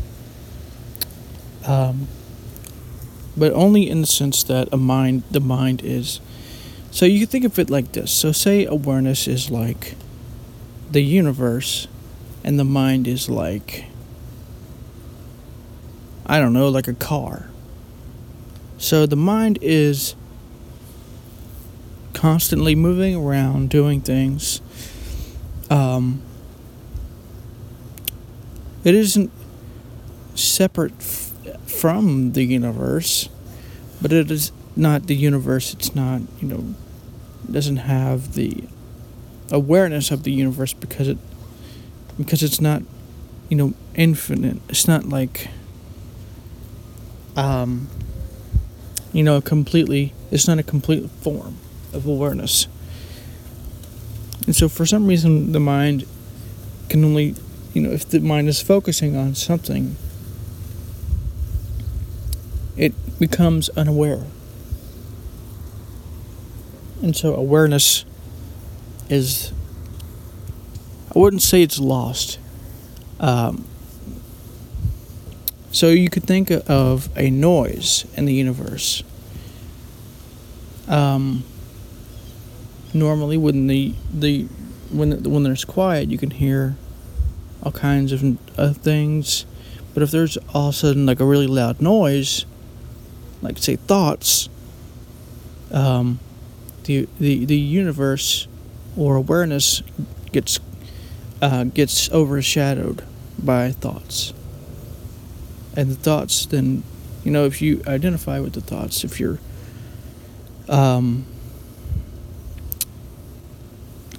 Um, 1.65 2.07
but 3.35 3.51
only 3.53 3.89
in 3.89 4.01
the 4.01 4.07
sense 4.07 4.43
that 4.43 4.69
a 4.71 4.77
mind, 4.77 5.23
the 5.31 5.39
mind 5.39 5.81
is. 5.83 6.21
So 6.91 7.05
you 7.05 7.19
can 7.19 7.27
think 7.27 7.45
of 7.45 7.59
it 7.59 7.69
like 7.69 7.91
this. 7.91 8.11
So 8.11 8.31
say 8.31 8.65
awareness 8.65 9.27
is 9.27 9.49
like 9.49 9.95
the 10.91 11.01
universe, 11.01 11.87
and 12.43 12.59
the 12.59 12.63
mind 12.63 13.07
is 13.07 13.27
like 13.29 13.85
I 16.25 16.39
don't 16.39 16.53
know, 16.53 16.69
like 16.69 16.87
a 16.87 16.93
car. 16.93 17.49
So 18.77 19.05
the 19.05 19.15
mind 19.15 19.59
is 19.61 20.15
constantly 22.25 22.73
moving 22.73 23.15
around, 23.15 23.69
doing 23.69 24.01
things. 24.01 24.59
Um, 25.69 26.23
it 28.83 28.95
isn't 28.95 29.29
separate 30.33 30.93
f- 30.97 31.31
from 31.67 32.31
the 32.31 32.43
universe, 32.43 33.29
but 34.01 34.11
it 34.11 34.31
is 34.31 34.51
not 34.75 35.05
the 35.05 35.15
universe. 35.15 35.71
It's 35.71 35.93
not, 35.93 36.21
you 36.41 36.47
know, 36.47 36.73
doesn't 37.51 37.77
have 37.77 38.33
the 38.33 38.63
awareness 39.51 40.09
of 40.09 40.23
the 40.23 40.31
universe 40.31 40.73
because 40.73 41.07
it 41.07 41.19
because 42.17 42.41
it's 42.41 42.59
not, 42.59 42.81
you 43.49 43.57
know, 43.57 43.75
infinite. 43.93 44.57
It's 44.67 44.87
not 44.87 45.07
like 45.07 45.47
um, 47.35 47.87
you 49.13 49.21
know, 49.21 49.41
completely. 49.41 50.11
It's 50.31 50.47
not 50.47 50.57
a 50.57 50.63
complete 50.63 51.07
form 51.21 51.57
of 51.95 52.05
awareness. 52.05 52.67
And 54.45 54.55
so, 54.55 54.69
for 54.69 54.85
some 54.85 55.07
reason, 55.07 55.53
the 55.53 55.59
mind 55.59 56.05
can 56.87 57.03
only, 57.03 57.35
you 57.73 57.81
know, 57.81 57.89
if 57.89 58.07
the 58.07 58.19
mind 58.19 58.47
is 58.47 58.61
focusing 58.61 59.15
on 59.15 59.33
something, 59.33 59.95
it 62.77 62.93
becomes 63.19 63.69
unaware. 63.69 64.23
And 67.01 67.15
so, 67.15 67.33
awareness 67.33 68.05
is, 69.09 69.51
I 71.15 71.17
wouldn't 71.17 71.41
say 71.41 71.63
it's 71.63 71.79
lost. 71.79 72.37
Um, 73.19 73.65
so, 75.71 75.89
you 75.89 76.09
could 76.09 76.25
think 76.25 76.51
of 76.51 77.09
a 77.17 77.31
noise 77.31 78.05
in 78.15 78.25
the 78.25 78.33
universe. 78.33 79.01
Um, 80.87 81.43
normally 82.95 83.37
when 83.37 83.67
the 83.67 83.93
the 84.11 84.43
when 84.91 85.23
when 85.23 85.43
there's 85.43 85.65
quiet, 85.65 86.09
you 86.09 86.17
can 86.17 86.31
hear 86.31 86.75
all 87.61 87.71
kinds 87.71 88.11
of 88.11 88.37
uh, 88.57 88.73
things. 88.73 89.45
But 89.93 90.03
if 90.03 90.11
there's 90.11 90.37
all 90.53 90.69
of 90.69 90.75
a 90.75 90.77
sudden 90.77 91.05
like 91.05 91.19
a 91.19 91.25
really 91.25 91.47
loud 91.47 91.81
noise, 91.81 92.45
like 93.41 93.57
say 93.57 93.75
thoughts, 93.75 94.49
um, 95.71 96.19
the 96.85 97.07
the, 97.19 97.45
the 97.45 97.57
universe 97.57 98.47
or 98.97 99.15
awareness 99.15 99.83
gets 100.31 100.59
uh, 101.41 101.65
gets 101.65 102.09
overshadowed 102.11 103.05
by 103.37 103.71
thoughts 103.71 104.33
and 105.75 105.89
the 105.89 105.95
thoughts 105.95 106.45
then 106.45 106.83
you 107.23 107.31
know 107.31 107.45
if 107.45 107.61
you 107.61 107.81
identify 107.87 108.39
with 108.39 108.53
the 108.53 108.61
thoughts 108.61 109.03
if 109.03 109.19
you're 109.19 109.39
um, 110.69 111.25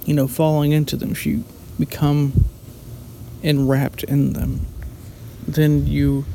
you 0.07 0.15
know 0.15 0.27
falling 0.27 0.71
into 0.71 0.95
them 0.95 1.11
if 1.11 1.27
you 1.27 1.43
become 1.79 2.45
enwrapped 3.43 4.03
in 4.05 4.33
them 4.33 4.65
then 5.47 5.85
you 5.85 6.25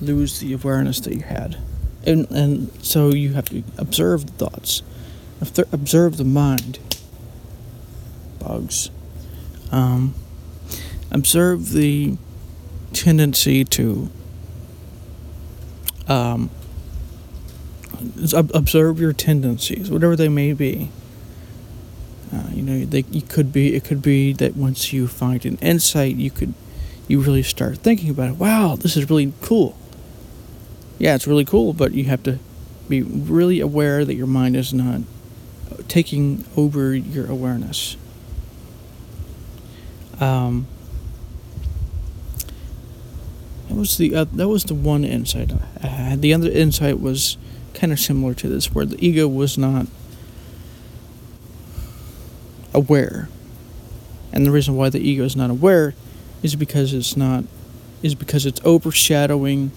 lose 0.00 0.40
the 0.40 0.52
awareness 0.52 1.00
that 1.00 1.14
you 1.14 1.22
had. 1.22 1.58
And 2.04 2.30
and 2.30 2.70
so 2.84 3.10
you 3.10 3.34
have 3.34 3.48
to 3.50 3.62
observe 3.78 4.26
the 4.26 4.32
thoughts 4.32 4.82
observe 5.72 6.16
the 6.16 6.24
mind. 6.24 6.78
Bugs. 8.38 8.90
Um, 9.70 10.14
observe 11.10 11.70
the 11.70 12.16
tendency 12.92 13.64
to 13.64 14.10
um, 16.08 16.50
observe 18.32 18.98
your 18.98 19.12
tendencies, 19.12 19.90
whatever 19.90 20.16
they 20.16 20.28
may 20.28 20.52
be. 20.52 20.90
Uh, 22.32 22.44
you 22.52 22.62
know, 22.62 22.84
they 22.84 23.04
you 23.10 23.22
could 23.22 23.52
be 23.52 23.74
it 23.74 23.84
could 23.84 24.02
be 24.02 24.32
that 24.34 24.56
once 24.56 24.92
you 24.92 25.08
find 25.08 25.44
an 25.44 25.56
insight, 25.56 26.16
you 26.16 26.30
could 26.30 26.54
you 27.08 27.20
really 27.20 27.42
start 27.42 27.78
thinking 27.78 28.10
about 28.10 28.30
it. 28.30 28.36
Wow, 28.36 28.76
this 28.76 28.96
is 28.96 29.10
really 29.10 29.32
cool. 29.42 29.76
Yeah, 30.98 31.14
it's 31.16 31.26
really 31.26 31.44
cool, 31.44 31.72
but 31.72 31.92
you 31.92 32.04
have 32.04 32.22
to 32.24 32.38
be 32.88 33.02
really 33.02 33.60
aware 33.60 34.04
that 34.04 34.14
your 34.14 34.26
mind 34.26 34.56
is 34.56 34.72
not 34.72 35.00
taking 35.88 36.44
over 36.56 36.94
your 36.94 37.26
awareness. 37.26 37.96
Um, 40.20 40.66
that 43.68 43.74
was 43.74 43.96
the 43.96 44.14
uh, 44.14 44.24
that 44.32 44.48
was 44.48 44.64
the 44.64 44.74
one 44.74 45.04
insight 45.04 45.50
I 45.82 45.86
had. 45.86 46.22
The 46.22 46.34
other 46.34 46.50
insight 46.50 47.00
was 47.00 47.38
kind 47.74 47.92
of 47.92 47.98
similar 47.98 48.34
to 48.34 48.48
this, 48.48 48.72
where 48.72 48.84
the 48.84 49.04
ego 49.04 49.26
was 49.26 49.56
not 49.56 49.86
aware, 52.72 53.28
and 54.32 54.46
the 54.46 54.50
reason 54.50 54.76
why 54.76 54.88
the 54.88 55.00
ego 55.00 55.24
is 55.24 55.36
not 55.36 55.50
aware 55.50 55.94
is 56.42 56.56
because 56.56 56.92
it's 56.94 57.16
not 57.16 57.44
is 58.02 58.14
because 58.14 58.46
it's 58.46 58.60
overshadowing 58.64 59.70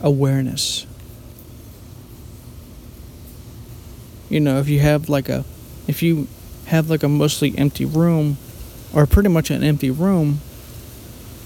awareness. 0.00 0.86
You 4.28 4.40
know, 4.40 4.58
if 4.58 4.68
you 4.68 4.80
have 4.80 5.08
like 5.08 5.28
a 5.28 5.44
if 5.86 6.02
you 6.02 6.28
have 6.66 6.88
like 6.88 7.02
a 7.02 7.08
mostly 7.08 7.56
empty 7.58 7.84
room 7.84 8.38
or 8.94 9.06
pretty 9.06 9.28
much 9.28 9.50
an 9.50 9.62
empty 9.62 9.90
room 9.90 10.40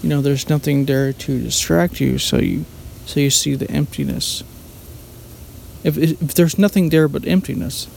you 0.05 0.09
know 0.09 0.21
there's 0.21 0.49
nothing 0.49 0.85
there 0.85 1.11
to 1.11 1.41
distract 1.41 1.99
you 1.99 2.19
so 2.19 2.37
you 2.37 2.63
so 3.07 3.19
you 3.19 3.31
see 3.31 3.55
the 3.55 3.69
emptiness 3.71 4.43
if, 5.83 5.97
if 5.97 6.35
there's 6.35 6.59
nothing 6.59 6.89
there 6.89 7.07
but 7.07 7.27
emptiness 7.27 7.87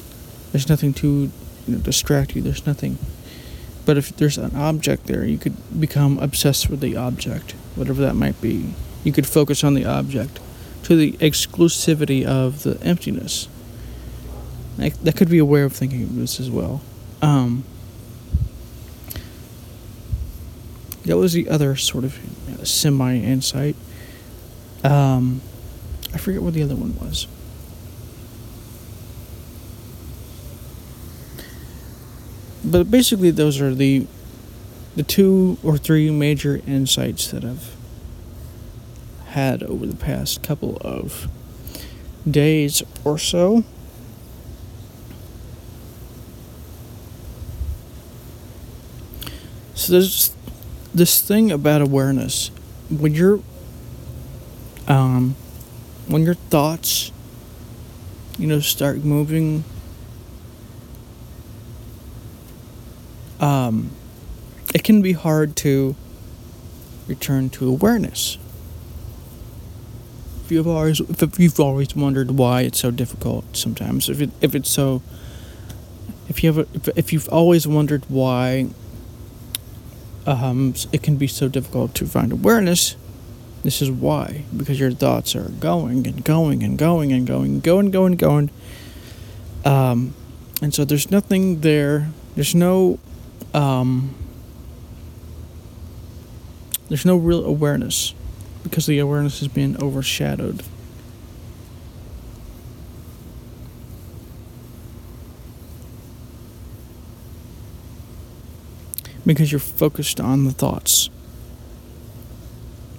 there's 0.53 0.71
nothing 0.71 0.95
to 0.95 1.31
distract 1.77 2.35
you 2.35 2.43
there's 2.43 2.67
nothing 2.67 2.99
but 3.85 3.97
if 3.97 4.17
there's 4.17 4.39
an 4.39 4.55
object 4.57 5.07
there 5.07 5.25
you 5.25 5.39
could 5.39 5.81
become 5.81 6.19
obsessed 6.19 6.69
with 6.69 6.81
the 6.81 6.97
object 6.97 7.53
whatever 7.75 8.03
that 8.03 8.15
might 8.15 8.41
be 8.41 8.73
you 9.05 9.13
could 9.13 9.27
focus 9.27 9.63
on 9.63 9.75
the 9.75 9.85
object 9.85 10.41
to 10.83 10.97
the 10.97 11.13
exclusivity 11.13 12.25
of 12.25 12.63
the 12.63 12.81
emptiness 12.83 13.49
that 14.77 15.17
could 15.17 15.29
be 15.29 15.39
a 15.39 15.45
way 15.45 15.63
of 15.63 15.73
thinking 15.73 16.03
of 16.03 16.15
this 16.17 16.39
as 16.39 16.51
well 16.51 16.81
um, 17.21 17.65
that 21.09 21.17
was 21.17 21.33
the 21.33 21.49
other 21.49 21.75
sort 21.75 22.05
of 22.05 22.19
semi 22.63 23.17
insight. 23.17 23.77
Um, 24.85 25.41
I 26.13 26.19
forget 26.19 26.43
what 26.43 26.55
the 26.55 26.63
other 26.63 26.77
one 26.77 26.99
was. 26.99 27.27
But 32.71 32.91
basically, 32.91 33.31
those 33.31 33.61
are 33.61 33.75
the 33.75 34.07
the 34.95 35.03
two 35.03 35.57
or 35.63 35.79
three 35.79 36.11
major 36.11 36.61
insights 36.67 37.31
that 37.31 37.45
I've 37.45 37.75
had 39.27 39.63
over 39.63 39.87
the 39.87 39.97
past 39.97 40.43
couple 40.43 40.77
of 40.79 41.29
days 42.29 42.83
or 43.05 43.17
so. 43.17 43.65
So 49.75 49.93
there's 49.93 50.35
this 50.93 51.23
thing 51.23 51.51
about 51.51 51.81
awareness 51.81 52.51
when 52.91 53.15
you're 53.15 53.41
um 54.89 55.37
when 56.09 56.23
your 56.25 56.35
thoughts 56.35 57.13
you 58.39 58.47
know 58.47 58.61
start 58.61 59.05
moving 59.05 59.65
um 63.41 63.91
it 64.75 64.85
can 64.85 65.01
be 65.03 65.13
hard 65.13 65.57
to 65.57 65.95
return 67.07 67.49
to 67.49 67.69
awareness 67.69 68.39
if 70.45 70.53
you've 70.53 70.69
always 70.69 71.01
if 71.01 71.39
you've 71.39 71.61
always 71.61 71.95
wondered 71.95 72.33
why 72.33 72.63
it's 72.63 72.79
so 72.79 72.91
difficult 72.91 73.45
sometimes 73.57 74.09
if 74.09 74.21
it 74.21 74.31
if 74.41 74.55
it's 74.55 74.71
so 74.71 75.03
if 76.29 76.43
you 76.43 76.53
have 76.53 76.69
if, 76.75 76.89
if 76.97 77.13
you've 77.13 77.29
always 77.29 77.67
wondered 77.67 78.05
why 78.09 78.69
um, 80.29 80.75
it 80.93 81.03
can 81.03 81.17
be 81.17 81.27
so 81.27 81.49
difficult 81.49 81.95
to 81.95 82.07
find 82.07 82.33
awareness. 82.33 82.97
This 83.63 83.81
is 83.81 83.91
why, 83.91 84.45
because 84.55 84.79
your 84.79 84.91
thoughts 84.93 85.35
are 85.35 85.49
going 85.49 86.07
and 86.07 86.23
going 86.23 86.63
and 86.63 86.79
going 86.79 87.13
and 87.13 87.27
going 87.27 87.61
going 87.61 87.91
going 87.91 88.13
going. 88.13 88.51
Um, 89.65 90.15
and 90.61 90.75
so 90.75 90.85
there's 90.85 91.11
nothing 91.11 91.63
there. 91.63 92.11
There's 92.35 92.55
no, 92.55 93.01
um, 93.55 94.15
there's 96.89 97.05
no 97.05 97.17
real 97.17 97.45
awareness 97.45 98.15
because 98.63 98.87
the 98.87 98.99
awareness 98.99 99.43
is 99.43 99.49
being 99.49 99.81
overshadowed. 99.83 100.63
because 109.29 109.53
you're 109.53 109.59
focused 109.59 110.21
on 110.21 110.45
the 110.45 110.51
thoughts 110.51 111.11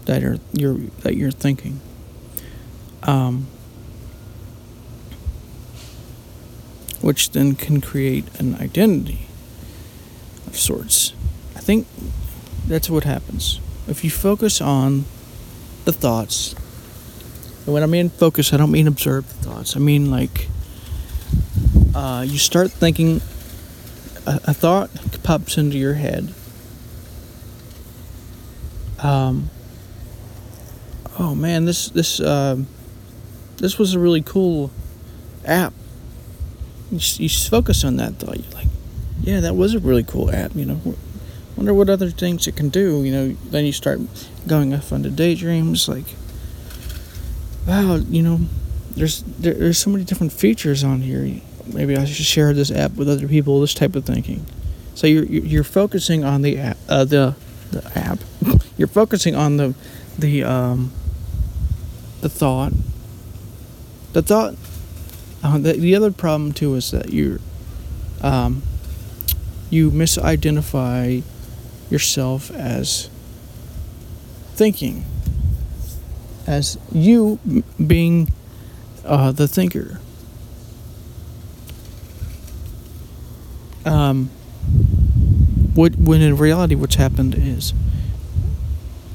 that 0.06 0.24
are 0.24 0.38
you're 0.54 0.78
that 1.02 1.16
you're 1.16 1.32
thinking. 1.32 1.82
Um, 3.02 3.48
which 7.02 7.32
then 7.32 7.56
can 7.56 7.82
create 7.82 8.26
an 8.40 8.56
identity 8.56 9.29
of 10.50 10.58
sorts. 10.58 11.14
I 11.56 11.60
think 11.60 11.88
that's 12.68 12.90
what 12.90 13.04
happens. 13.04 13.60
If 13.88 14.04
you 14.04 14.10
focus 14.10 14.62
on 14.62 15.06
the 15.86 15.94
thoughts, 15.94 16.54
and 17.66 17.74
when 17.74 17.84
I 17.84 17.86
mean 17.86 18.10
focus, 18.10 18.54
I 18.54 18.58
don't 18.58 18.72
mean 18.72 18.88
observe 18.88 19.28
the 19.28 19.50
thoughts. 19.50 19.76
I 19.76 19.80
mean 19.80 20.12
like 20.12 20.48
uh, 21.96 22.26
you 22.28 22.38
start 22.38 22.72
thinking 22.72 23.22
a, 24.26 24.40
a 24.46 24.54
thought 24.54 24.90
pops 25.24 25.58
into 25.58 25.78
your 25.78 25.96
head. 25.96 26.34
Um, 29.02 29.50
oh 31.18 31.36
man, 31.36 31.66
this 31.66 31.90
this 31.90 32.20
uh, 32.20 32.58
this 33.58 33.78
was 33.78 33.94
a 33.94 34.00
really 34.00 34.22
cool 34.22 34.72
app. 35.46 35.74
You, 36.92 37.00
you 37.18 37.30
focus 37.30 37.84
on 37.84 37.98
that 37.98 38.16
thought. 38.16 38.38
You're 38.40 38.54
like, 38.54 38.68
yeah, 39.21 39.39
that 39.39 39.55
was 39.55 39.73
a 39.73 39.79
really 39.79 40.03
cool 40.03 40.32
app. 40.32 40.55
You 40.55 40.65
know, 40.65 40.95
wonder 41.55 41.73
what 41.73 41.89
other 41.89 42.10
things 42.10 42.47
it 42.47 42.55
can 42.55 42.69
do. 42.69 43.03
You 43.03 43.12
know, 43.12 43.27
then 43.45 43.65
you 43.65 43.71
start 43.71 43.99
going 44.47 44.73
off 44.73 44.91
into 44.91 45.10
daydreams. 45.10 45.88
Like, 45.88 46.05
wow, 47.67 47.95
you 47.95 48.21
know, 48.21 48.39
there's 48.91 49.23
there, 49.23 49.53
there's 49.53 49.77
so 49.77 49.89
many 49.89 50.03
different 50.03 50.34
features 50.34 50.84
on 50.84 51.01
here 51.01 51.41
maybe 51.73 51.95
I 51.95 52.05
should 52.05 52.25
share 52.25 52.53
this 52.53 52.71
app 52.71 52.93
with 52.93 53.10
other 53.10 53.27
people. 53.27 53.62
This 53.62 53.73
type 53.73 53.95
of 53.95 54.05
thinking. 54.05 54.45
So 54.95 55.08
you're 55.08 55.25
you're 55.25 55.63
focusing 55.63 56.23
on 56.23 56.41
the 56.41 56.58
app, 56.58 56.77
uh, 56.88 57.05
the 57.05 57.36
the 57.71 57.86
app. 57.97 58.19
you're 58.77 58.88
focusing 58.88 59.36
on 59.36 59.58
the 59.58 59.75
the 60.17 60.43
um, 60.43 60.91
the 62.21 62.29
thought. 62.29 62.73
The 64.13 64.21
thought. 64.21 64.55
Uh, 65.41 65.58
the, 65.58 65.73
the 65.73 65.95
other 65.95 66.12
problem 66.12 66.51
too 66.51 66.75
is 66.75 66.91
that 66.91 67.13
you're 67.13 67.39
um, 68.21 68.62
you 69.69 69.91
misidentify 69.91 71.23
yourself 71.89 72.51
as 72.51 73.10
thinking, 74.55 75.05
as 76.47 76.77
you 76.91 77.39
being 77.86 78.32
uh, 79.05 79.32
the 79.32 79.47
thinker 79.47 79.99
um, 83.86 84.29
what 85.73 85.95
when 85.95 86.21
in 86.21 86.38
reality 86.38 86.75
what's 86.75 86.95
happened 86.95 87.36
is 87.36 87.73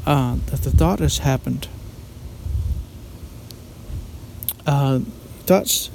uh, 0.06 0.36
that 0.46 0.62
the 0.62 0.70
thought 0.70 0.98
has 0.98 1.18
happened. 1.18 1.68
Uh, 4.66 5.00
thoughts 5.46 5.90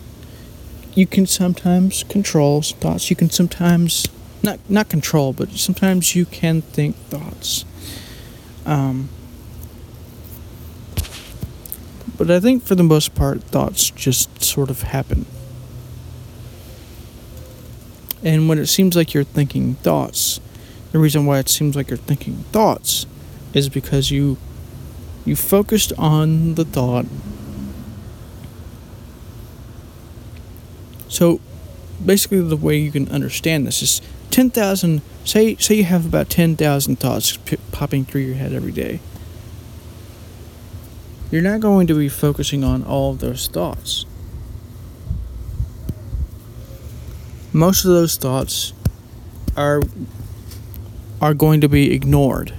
you 0.94 1.06
can 1.08 1.26
sometimes 1.26 2.04
control 2.04 2.62
thoughts. 2.62 3.10
You 3.10 3.16
can 3.16 3.30
sometimes 3.30 4.08
not 4.44 4.60
not 4.70 4.90
control, 4.90 5.34
but 5.34 5.52
sometimes 5.52 6.16
you 6.16 6.26
can 6.26 6.62
think 6.62 6.96
thoughts. 6.96 7.66
Um, 8.66 9.10
but 12.18 12.30
I 12.30 12.40
think 12.40 12.64
for 12.64 12.76
the 12.76 12.84
most 12.84 13.16
part, 13.16 13.42
thoughts 13.44 13.90
just 13.90 14.44
sort 14.44 14.70
of 14.70 14.84
happen. 14.84 15.26
And 18.24 18.50
when 18.50 18.60
it 18.60 18.68
seems 18.68 18.96
like 18.96 19.14
you're 19.14 19.24
thinking 19.24 19.76
thoughts, 19.76 20.42
the 20.92 21.00
reason 21.00 21.26
why 21.26 21.40
it 21.40 21.48
seems 21.48 21.76
like 21.76 21.90
you're 21.90 21.98
thinking 21.98 22.44
thoughts 22.52 23.06
is 23.54 23.70
because 23.70 24.12
you 24.12 24.38
you 25.26 25.36
focused 25.36 25.94
on 25.98 26.56
the 26.56 26.66
thought. 26.66 27.06
So 31.08 31.40
basically 32.04 32.42
the 32.42 32.58
way 32.58 32.78
you 32.78 32.92
can 32.92 33.10
understand 33.10 33.68
this 33.68 33.82
is 33.82 34.02
10,000 34.32 35.02
say 35.26 35.56
say 35.56 35.76
you 35.76 35.84
have 35.84 36.06
about 36.06 36.30
10,000 36.30 37.00
thoughts 37.00 37.38
p- 37.38 37.58
popping 37.72 38.06
through 38.06 38.22
your 38.22 38.36
head 38.36 38.54
every 38.54 38.72
day. 38.72 39.00
You're 41.32 41.42
not 41.42 41.60
going 41.60 41.88
to 41.88 41.94
be 41.94 42.10
focusing 42.10 42.64
on 42.64 42.84
all 42.84 43.12
of 43.12 43.20
those 43.20 43.48
thoughts. 43.48 44.06
Most 47.54 47.86
of 47.86 47.92
those 47.92 48.16
thoughts 48.16 48.74
are 49.56 49.82
are 51.22 51.34
going 51.34 51.62
to 51.62 51.70
be 51.70 51.94
ignored. 51.94 52.54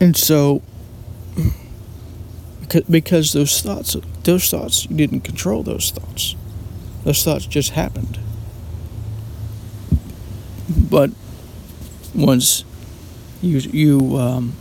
And 0.00 0.16
so 0.16 0.62
because 2.88 3.32
those 3.32 3.60
thoughts 3.60 3.96
those 4.24 4.48
thoughts 4.48 4.88
you 4.88 4.96
didn't 4.96 5.20
control 5.20 5.62
those 5.62 5.90
thoughts. 5.90 6.36
Those 7.04 7.22
thoughts 7.22 7.46
just 7.46 7.70
happened. 7.70 8.18
But 10.70 11.10
once 12.14 12.64
you 13.42 13.58
you 13.58 14.16
um, 14.16 14.52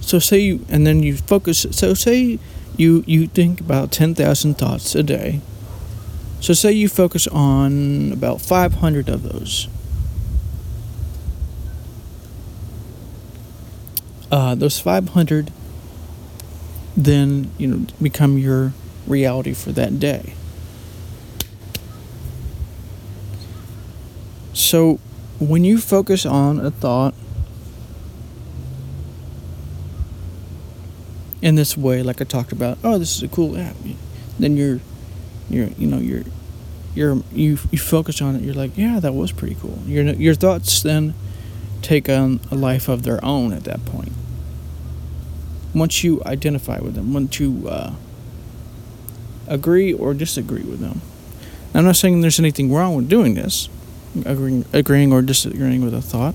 so 0.00 0.18
say 0.18 0.38
you 0.38 0.64
and 0.68 0.86
then 0.86 1.02
you 1.02 1.16
focus 1.16 1.66
so 1.70 1.94
say 1.94 2.38
you 2.76 3.04
you 3.06 3.26
think 3.26 3.60
about 3.60 3.92
10,000 3.92 4.54
thoughts 4.54 4.94
a 4.94 5.02
day. 5.02 5.40
So 6.40 6.52
say 6.54 6.72
you 6.72 6.88
focus 6.88 7.26
on 7.28 8.12
about 8.12 8.40
500 8.40 9.08
of 9.08 9.22
those. 9.22 9.68
Uh, 14.30 14.54
those 14.54 14.80
500 14.80 15.52
then 16.96 17.50
you 17.58 17.66
know 17.66 17.86
become 18.00 18.38
your 18.38 18.72
reality 19.06 19.52
for 19.52 19.72
that 19.72 19.98
day 19.98 20.34
so 24.72 24.94
when 25.38 25.64
you 25.64 25.76
focus 25.76 26.24
on 26.24 26.58
a 26.58 26.70
thought 26.70 27.12
in 31.42 31.56
this 31.56 31.76
way, 31.76 32.02
like 32.02 32.22
I 32.22 32.24
talked 32.24 32.52
about, 32.52 32.78
oh, 32.82 32.96
this 32.96 33.14
is 33.14 33.22
a 33.22 33.28
cool 33.28 33.58
app. 33.58 33.76
Then 34.38 34.56
you're, 34.56 34.80
you're, 35.50 35.66
you 35.76 35.86
know, 35.86 35.98
you're, 35.98 36.22
you're, 36.94 37.16
you, 37.32 37.58
you 37.70 37.78
focus 37.78 38.22
on 38.22 38.34
it. 38.34 38.40
You're 38.40 38.54
like, 38.54 38.78
yeah, 38.78 38.98
that 38.98 39.12
was 39.12 39.30
pretty 39.30 39.56
cool. 39.56 39.78
Your, 39.84 40.04
your 40.14 40.34
thoughts 40.34 40.82
then 40.82 41.12
take 41.82 42.08
on 42.08 42.40
a 42.50 42.54
life 42.54 42.88
of 42.88 43.02
their 43.02 43.22
own 43.22 43.52
at 43.52 43.64
that 43.64 43.84
point. 43.84 44.12
Once 45.74 46.02
you 46.02 46.22
identify 46.24 46.78
with 46.78 46.94
them, 46.94 47.12
once 47.12 47.38
you 47.38 47.68
uh, 47.68 47.92
agree 49.46 49.92
or 49.92 50.14
disagree 50.14 50.62
with 50.62 50.80
them. 50.80 51.02
I'm 51.74 51.84
not 51.84 51.96
saying 51.96 52.22
there's 52.22 52.40
anything 52.40 52.72
wrong 52.72 52.94
with 52.94 53.10
doing 53.10 53.34
this, 53.34 53.68
agreeing, 54.24 54.64
agreeing 54.72 55.12
or 55.12 55.22
disagreeing 55.22 55.84
with 55.84 55.94
a 55.94 56.02
thought, 56.02 56.34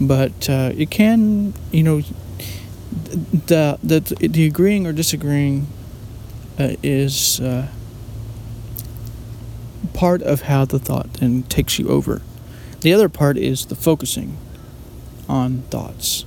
but 0.00 0.48
uh, 0.48 0.72
it 0.76 0.90
can, 0.90 1.54
you 1.70 1.82
know, 1.82 2.02
the 3.46 3.78
the 3.82 4.00
the 4.20 4.46
agreeing 4.46 4.86
or 4.86 4.92
disagreeing 4.92 5.66
uh, 6.58 6.76
is 6.82 7.40
uh, 7.40 7.68
part 9.94 10.22
of 10.22 10.42
how 10.42 10.64
the 10.64 10.78
thought 10.78 11.12
then 11.14 11.42
takes 11.44 11.78
you 11.78 11.88
over. 11.88 12.22
The 12.80 12.92
other 12.92 13.08
part 13.08 13.36
is 13.36 13.66
the 13.66 13.74
focusing 13.74 14.36
on 15.28 15.62
thoughts. 15.62 16.24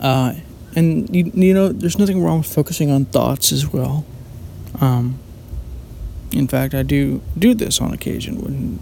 Uh, 0.00 0.34
and 0.74 1.14
you, 1.14 1.30
you 1.34 1.52
know, 1.52 1.68
there's 1.68 1.98
nothing 1.98 2.22
wrong 2.22 2.38
with 2.38 2.52
focusing 2.52 2.90
on 2.90 3.04
thoughts 3.04 3.52
as 3.52 3.70
well. 3.72 4.04
Um, 4.80 5.18
in 6.32 6.46
fact, 6.48 6.74
I 6.74 6.82
do 6.82 7.22
do 7.38 7.54
this 7.54 7.80
on 7.80 7.92
occasion 7.92 8.40
when 8.40 8.80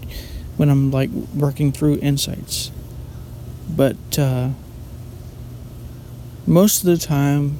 when 0.57 0.69
I'm 0.69 0.91
like 0.91 1.09
working 1.09 1.71
through 1.71 1.99
insights. 1.99 2.71
But 3.69 4.19
uh, 4.19 4.49
most 6.45 6.83
of 6.83 6.85
the 6.85 6.97
time, 6.97 7.57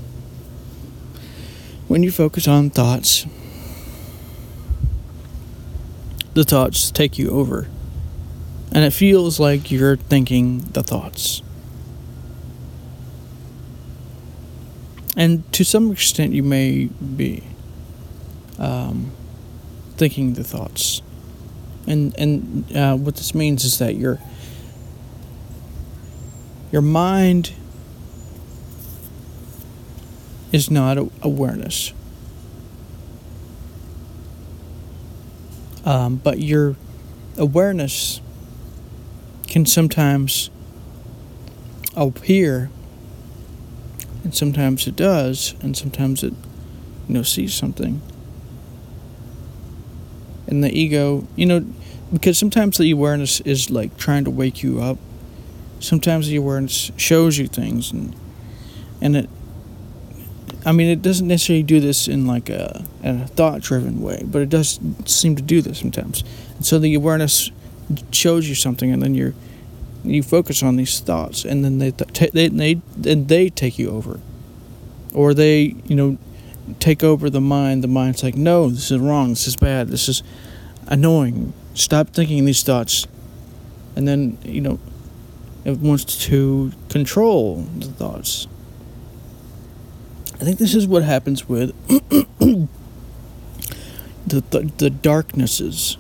when 1.88 2.04
you 2.04 2.12
focus 2.12 2.48
on 2.48 2.70
thoughts, 2.70 3.26
the 6.34 6.44
thoughts 6.44 6.92
take 6.92 7.18
you 7.18 7.30
over. 7.32 7.68
And 8.72 8.84
it 8.84 8.92
feels 8.92 9.40
like 9.40 9.72
you're 9.72 9.96
thinking 9.96 10.60
the 10.60 10.84
thoughts. 10.84 11.42
And 15.18 15.52
to 15.54 15.66
some 15.66 15.92
extent, 15.92 16.34
you 16.34 16.44
may 16.44 16.86
be 16.86 17.44
um, 18.58 19.12
thinking 20.00 20.34
the 20.34 20.44
thoughts. 20.44 21.02
And, 21.86 22.18
and 22.18 22.76
uh, 22.76 22.96
what 22.96 23.18
this 23.18 23.36
means 23.36 23.66
is 23.66 23.78
that 23.80 23.96
your, 23.96 24.20
your 26.72 26.82
mind 26.82 27.52
is 30.52 30.72
not 30.72 30.98
awareness. 31.22 31.94
Um, 35.86 36.16
but 36.16 36.40
your 36.40 36.76
awareness 37.38 38.22
can 39.48 39.66
sometimes 39.66 40.50
appear, 41.96 42.70
and 44.24 44.34
sometimes 44.34 44.88
it 44.88 44.96
does, 44.96 45.56
and 45.62 45.76
sometimes 45.76 46.24
it, 46.24 46.34
you 47.08 47.16
know, 47.16 47.24
sees 47.24 47.54
something. 47.54 48.02
And 50.50 50.64
the 50.64 50.72
ego, 50.72 51.28
you 51.36 51.46
know, 51.46 51.66
because 52.12 52.38
sometimes 52.38 52.78
the 52.78 52.92
awareness 52.92 53.40
is 53.42 53.70
like 53.70 53.98
trying 53.98 54.26
to 54.26 54.32
wake 54.32 54.64
you 54.64 54.82
up. 54.82 54.98
Sometimes 55.80 56.28
the 56.28 56.36
awareness 56.36 56.92
shows 56.98 57.38
you 57.38 57.48
things, 57.48 57.92
and 57.92 58.16
and 59.02 59.16
it 59.16 59.30
I 60.66 60.72
mean, 60.72 60.88
it 60.90 61.02
doesn't 61.02 61.28
necessarily 61.28 61.64
do 61.64 61.80
this 61.80 62.08
in 62.08 62.28
like 62.28 62.50
a, 62.50 62.84
a 63.04 63.28
thought 63.28 63.62
driven 63.62 64.02
way, 64.02 64.24
but 64.26 64.42
it 64.42 64.50
does 64.50 64.80
seem 65.06 65.36
to 65.36 65.42
do 65.42 65.62
this 65.62 65.80
sometimes. 65.80 66.24
And 66.56 66.66
so 66.66 66.80
the 66.80 66.94
awareness 66.96 67.50
shows 68.12 68.50
you 68.50 68.56
something, 68.56 68.92
and 68.92 69.02
then 69.02 69.16
you're 69.16 69.34
you 70.04 70.24
focus 70.24 70.64
on 70.64 70.76
these 70.76 71.00
thoughts, 71.00 71.46
and 71.46 71.64
then 71.64 71.78
they 71.80 71.92
t- 71.92 72.30
they 72.34 72.50
they 72.50 72.82
and 73.06 73.28
they 73.28 73.50
take 73.50 73.80
you 73.80 73.90
over, 73.90 74.20
or 75.14 75.34
they 75.34 75.76
you 75.86 75.96
know 75.96 76.18
take 76.80 77.04
over 77.04 77.30
the 77.30 77.42
mind. 77.42 77.84
The 77.84 77.88
mind's 77.88 78.24
like, 78.24 78.36
no, 78.36 78.70
this 78.70 78.92
is 78.92 79.00
wrong. 79.00 79.30
This 79.30 79.48
is 79.48 79.56
bad. 79.56 79.90
This 79.90 80.10
is 80.10 80.24
annoying. 80.88 81.54
Stop 81.74 82.10
thinking 82.10 82.46
these 82.46 82.64
thoughts, 82.64 83.08
and 83.96 84.08
then 84.08 84.38
you 84.44 84.62
know 84.62 84.80
it 85.66 85.80
wants 85.80 86.26
to 86.26 86.72
control 86.90 87.64
the 87.78 87.88
thoughts 87.88 88.48
I 90.42 90.46
think 90.46 90.58
this 90.58 90.74
is 90.74 90.88
what 90.88 91.04
happens 91.04 91.50
with 91.50 91.76
the, 91.88 92.70
the, 94.26 94.72
the 94.78 94.90
darknesses. 94.90 95.98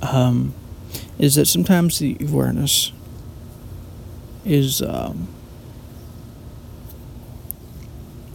Um, 0.00 0.54
is 1.18 1.34
that 1.34 1.46
sometimes 1.46 1.98
the 1.98 2.16
awareness 2.20 2.92
is 4.44 4.80
um, 4.80 5.28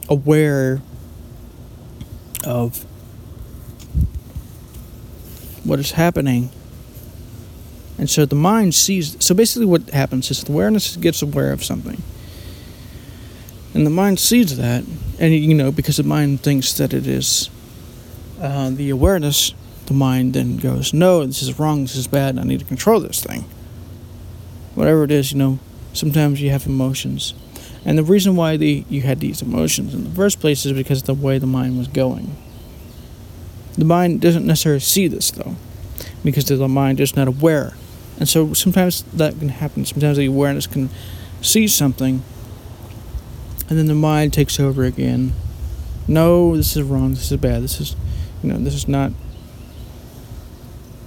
aware 0.09 0.81
of 2.45 2.85
what 5.63 5.79
is 5.79 5.91
happening. 5.91 6.49
And 7.97 8.09
so 8.09 8.25
the 8.25 8.35
mind 8.35 8.75
sees. 8.75 9.17
So 9.23 9.33
basically, 9.33 9.65
what 9.65 9.89
happens 9.89 10.29
is 10.29 10.43
the 10.43 10.51
awareness 10.51 10.95
gets 10.97 11.21
aware 11.21 11.51
of 11.51 11.63
something 11.63 12.01
and 13.75 13.85
the 13.85 13.91
mind 13.91 14.19
sees 14.19 14.55
that, 14.55 14.85
and 15.19 15.35
you 15.35 15.53
know, 15.53 15.69
because 15.69 15.97
the 15.97 16.03
mind 16.03 16.39
thinks 16.39 16.73
that 16.77 16.93
it 16.93 17.05
is 17.05 17.49
uh, 18.41 18.69
the 18.69 18.89
awareness, 18.89 19.53
the 19.87 19.93
mind 19.93 20.33
then 20.33 20.55
goes, 20.55 20.93
no, 20.93 21.25
this 21.25 21.41
is 21.41 21.59
wrong, 21.59 21.81
this 21.81 21.97
is 21.97 22.07
bad, 22.07 22.39
I 22.39 22.43
need 22.43 22.61
to 22.61 22.65
control 22.65 23.01
this 23.01 23.21
thing. 23.21 23.43
Whatever 24.75 25.03
it 25.03 25.11
is, 25.11 25.33
you 25.33 25.37
know, 25.37 25.59
sometimes 25.91 26.41
you 26.41 26.51
have 26.51 26.65
emotions. 26.65 27.33
And 27.85 27.97
the 27.97 28.03
reason 28.03 28.35
why 28.35 28.57
the, 28.57 28.83
you 28.89 29.01
had 29.01 29.19
these 29.19 29.41
emotions 29.41 29.93
in 29.93 30.03
the 30.03 30.09
first 30.09 30.39
place 30.39 30.65
is 30.65 30.73
because 30.73 31.01
of 31.01 31.05
the 31.05 31.13
way 31.13 31.37
the 31.37 31.47
mind 31.47 31.77
was 31.77 31.87
going. 31.87 32.35
The 33.77 33.85
mind 33.85 34.21
doesn't 34.21 34.45
necessarily 34.45 34.79
see 34.79 35.07
this, 35.07 35.31
though, 35.31 35.55
because 36.23 36.45
the 36.45 36.67
mind 36.67 36.99
is 36.99 37.15
not 37.15 37.27
aware. 37.27 37.73
And 38.19 38.27
so 38.27 38.53
sometimes 38.53 39.03
that 39.13 39.37
can 39.37 39.49
happen. 39.49 39.85
Sometimes 39.85 40.17
the 40.17 40.25
awareness 40.25 40.65
can 40.65 40.89
see 41.41 41.67
something, 41.67 42.23
and 43.69 43.77
then 43.77 43.85
the 43.85 43.93
mind 43.93 44.33
takes 44.33 44.59
over 44.59 44.83
again. 44.83 45.33
No, 46.07 46.55
this 46.55 46.75
is 46.75 46.83
wrong, 46.83 47.11
this 47.11 47.31
is 47.31 47.37
bad, 47.37 47.61
this 47.61 47.79
is 47.81 47.95
you 48.45 48.53
know, 48.53 48.59
this 48.59 48.75
is 48.75 48.87
not, 48.87 49.11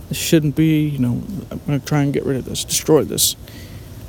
this 0.09 0.19
shouldn't 0.19 0.57
be, 0.57 0.88
you 0.88 0.99
know, 0.99 1.23
I'm 1.53 1.61
going 1.67 1.79
to 1.79 1.87
try 1.87 2.03
and 2.03 2.12
get 2.12 2.25
rid 2.25 2.37
of 2.37 2.47
this, 2.47 2.64
destroy 2.64 3.05
this. 3.05 3.37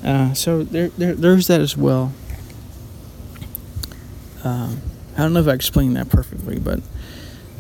Uh, 0.04 0.34
so 0.34 0.64
there, 0.64 0.90
there, 0.90 1.14
there's 1.14 1.46
that 1.48 1.62
as 1.62 1.78
well. 1.78 2.12
Uh, 4.44 4.76
I 5.16 5.22
don't 5.22 5.34
know 5.34 5.42
if 5.42 5.48
I 5.48 5.54
explained 5.54 5.96
that 5.98 6.10
perfectly, 6.10 6.60
but 6.60 6.80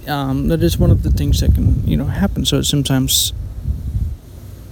um, 0.08 0.48
that 0.48 0.64
is 0.64 0.78
one 0.78 0.92
of 0.92 1.04
the 1.04 1.12
things 1.12 1.42
that 1.42 1.54
can, 1.54 1.86
you 1.86 1.98
know, 1.98 2.06
happen. 2.06 2.46
So 2.46 2.58
it 2.58 2.64
sometimes 2.64 3.34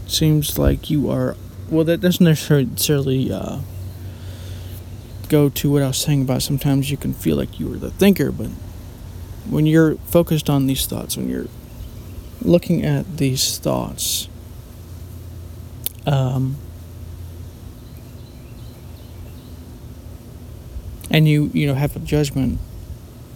seems 0.07 0.57
like 0.57 0.89
you 0.89 1.09
are, 1.09 1.35
well, 1.69 1.83
that 1.83 1.99
doesn't 1.99 2.23
necessarily 2.23 3.31
uh, 3.31 3.59
go 5.27 5.49
to 5.49 5.71
what 5.71 5.83
I 5.83 5.87
was 5.87 5.97
saying 5.97 6.21
about 6.21 6.41
sometimes 6.41 6.89
you 6.89 6.97
can 6.97 7.13
feel 7.13 7.35
like 7.35 7.59
you 7.59 7.73
are 7.73 7.77
the 7.77 7.91
thinker, 7.91 8.31
but 8.31 8.49
when 9.49 9.65
you're 9.65 9.95
focused 9.95 10.49
on 10.49 10.67
these 10.67 10.85
thoughts, 10.85 11.17
when 11.17 11.29
you're 11.29 11.47
looking 12.41 12.85
at 12.85 13.17
these 13.17 13.57
thoughts, 13.57 14.29
um, 16.05 16.57
and 21.09 21.27
you 21.27 21.49
you 21.53 21.67
know 21.67 21.73
have 21.73 21.95
a 21.95 21.99
judgment, 21.99 22.59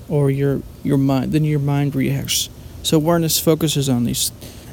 or 0.10 0.30
your 0.30 0.62
your 0.84 0.98
mind, 0.98 1.32
then 1.32 1.44
your 1.44 1.60
mind 1.60 1.96
reacts. 1.96 2.50
So 2.84 2.98
awareness 2.98 3.40
focuses 3.40 3.90
on 3.90 4.06
these. 4.06 4.32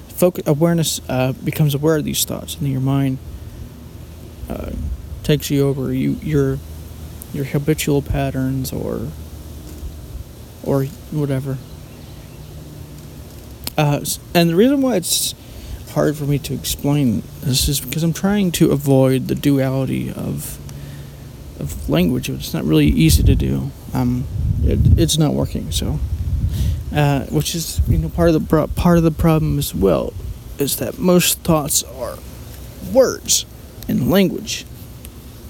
Focus, 0.08 0.44
awareness 0.46 1.00
uh, 1.08 1.32
becomes 1.32 1.74
aware 1.74 1.96
of 1.96 2.04
these 2.04 2.24
thoughts, 2.24 2.54
and 2.54 2.64
then 2.64 2.72
your 2.72 2.80
mind 2.80 3.18
uh, 4.48 4.72
takes 5.22 5.50
you 5.50 5.66
over. 5.66 5.92
You 5.92 6.12
your 6.22 6.58
your 7.32 7.44
habitual 7.44 8.02
patterns 8.02 8.72
or 8.72 9.08
or 10.64 10.84
whatever. 11.12 11.58
Uh, 13.76 14.04
and 14.34 14.50
the 14.50 14.56
reason 14.56 14.82
why 14.82 14.96
it's 14.96 15.34
hard 15.92 16.16
for 16.16 16.24
me 16.24 16.38
to 16.38 16.52
explain 16.52 17.22
this 17.42 17.68
is 17.68 17.80
because 17.80 18.02
I'm 18.02 18.12
trying 18.12 18.50
to 18.52 18.72
avoid 18.72 19.28
the 19.28 19.34
duality 19.34 20.12
of 20.12 20.58
of 21.60 21.88
language. 21.88 22.28
It's 22.28 22.54
not 22.54 22.64
really 22.64 22.86
easy 22.86 23.22
to 23.22 23.34
do. 23.34 23.70
Um, 23.94 24.26
it, 24.62 24.98
it's 24.98 25.18
not 25.18 25.34
working. 25.34 25.70
So, 25.72 25.98
uh, 26.94 27.24
which 27.26 27.54
is 27.54 27.80
you 27.88 27.98
know 27.98 28.08
part 28.08 28.28
of 28.28 28.34
the 28.34 28.46
pro- 28.48 28.66
part 28.66 28.98
of 28.98 29.04
the 29.04 29.10
problem 29.10 29.58
as 29.58 29.74
well 29.74 30.12
is 30.58 30.76
that 30.76 30.98
most 30.98 31.38
thoughts 31.40 31.82
are 31.82 32.18
words 32.92 33.46
in 33.86 34.10
language, 34.10 34.64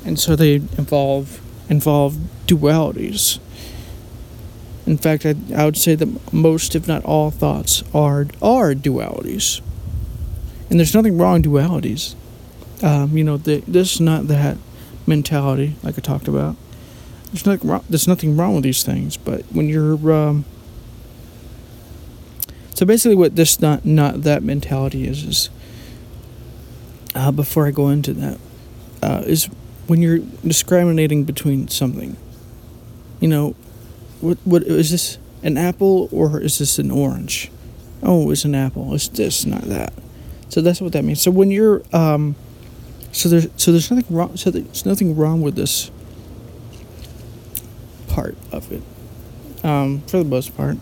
and 0.04 0.18
so 0.18 0.36
they 0.36 0.54
involve 0.54 1.40
involve 1.68 2.16
dualities. 2.46 3.38
In 4.86 4.96
fact, 4.96 5.26
I, 5.26 5.34
I 5.54 5.66
would 5.66 5.76
say 5.76 5.94
that 5.94 6.32
most, 6.32 6.74
if 6.74 6.88
not 6.88 7.04
all, 7.04 7.30
thoughts 7.30 7.82
are 7.94 8.26
are 8.40 8.74
dualities, 8.74 9.60
and 10.70 10.78
there's 10.78 10.94
nothing 10.94 11.18
wrong 11.18 11.42
with 11.42 11.46
dualities. 11.46 12.14
Um, 12.82 13.16
you 13.16 13.24
know, 13.24 13.36
the, 13.36 13.62
this 13.66 13.98
not 14.00 14.28
that 14.28 14.56
mentality, 15.08 15.74
like 15.82 15.98
I 15.98 16.00
talked 16.00 16.28
about. 16.28 16.54
There's 17.32 17.44
nothing 17.44 17.68
wrong. 17.68 17.84
There's 17.88 18.08
nothing 18.08 18.36
wrong 18.36 18.54
with 18.54 18.64
these 18.64 18.82
things, 18.82 19.16
but 19.16 19.42
when 19.50 19.68
you're 19.68 20.12
um, 20.12 20.44
so 22.78 22.86
basically, 22.86 23.16
what 23.16 23.34
this 23.34 23.60
not 23.60 23.84
not 23.84 24.22
that 24.22 24.44
mentality 24.44 25.08
is 25.08 25.24
is 25.24 25.50
uh, 27.16 27.32
before 27.32 27.66
I 27.66 27.72
go 27.72 27.88
into 27.88 28.12
that 28.12 28.38
uh, 29.02 29.24
is 29.26 29.46
when 29.88 30.00
you're 30.00 30.20
discriminating 30.46 31.24
between 31.24 31.66
something. 31.66 32.16
You 33.18 33.26
know, 33.26 33.56
what 34.20 34.38
what 34.44 34.62
is 34.62 34.92
this 34.92 35.18
an 35.42 35.56
apple 35.56 36.08
or 36.12 36.40
is 36.40 36.58
this 36.58 36.78
an 36.78 36.92
orange? 36.92 37.50
Oh, 38.00 38.30
it's 38.30 38.44
an 38.44 38.54
apple. 38.54 38.94
It's 38.94 39.08
this, 39.08 39.44
not 39.44 39.62
that. 39.62 39.92
So 40.48 40.60
that's 40.60 40.80
what 40.80 40.92
that 40.92 41.02
means. 41.02 41.20
So 41.20 41.32
when 41.32 41.50
you're 41.50 41.82
um, 41.92 42.36
so 43.12 43.28
there's 43.28 43.48
so 43.56 43.72
there's 43.72 43.90
nothing 43.90 44.16
wrong. 44.16 44.36
So 44.36 44.50
there's 44.50 44.84
nothing 44.84 45.16
wrong 45.16 45.40
with 45.42 45.56
this 45.56 45.90
part 48.08 48.36
of 48.52 48.70
it, 48.72 48.82
um, 49.64 50.02
for 50.02 50.18
the 50.18 50.24
most 50.24 50.56
part. 50.56 50.76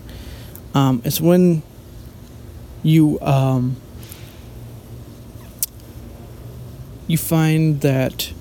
Um, 0.75 1.03
it's 1.05 1.21
when 1.21 1.63
you 2.83 3.19
um, 3.21 3.77
you 7.07 7.19
find 7.19 7.81
that 7.81 8.33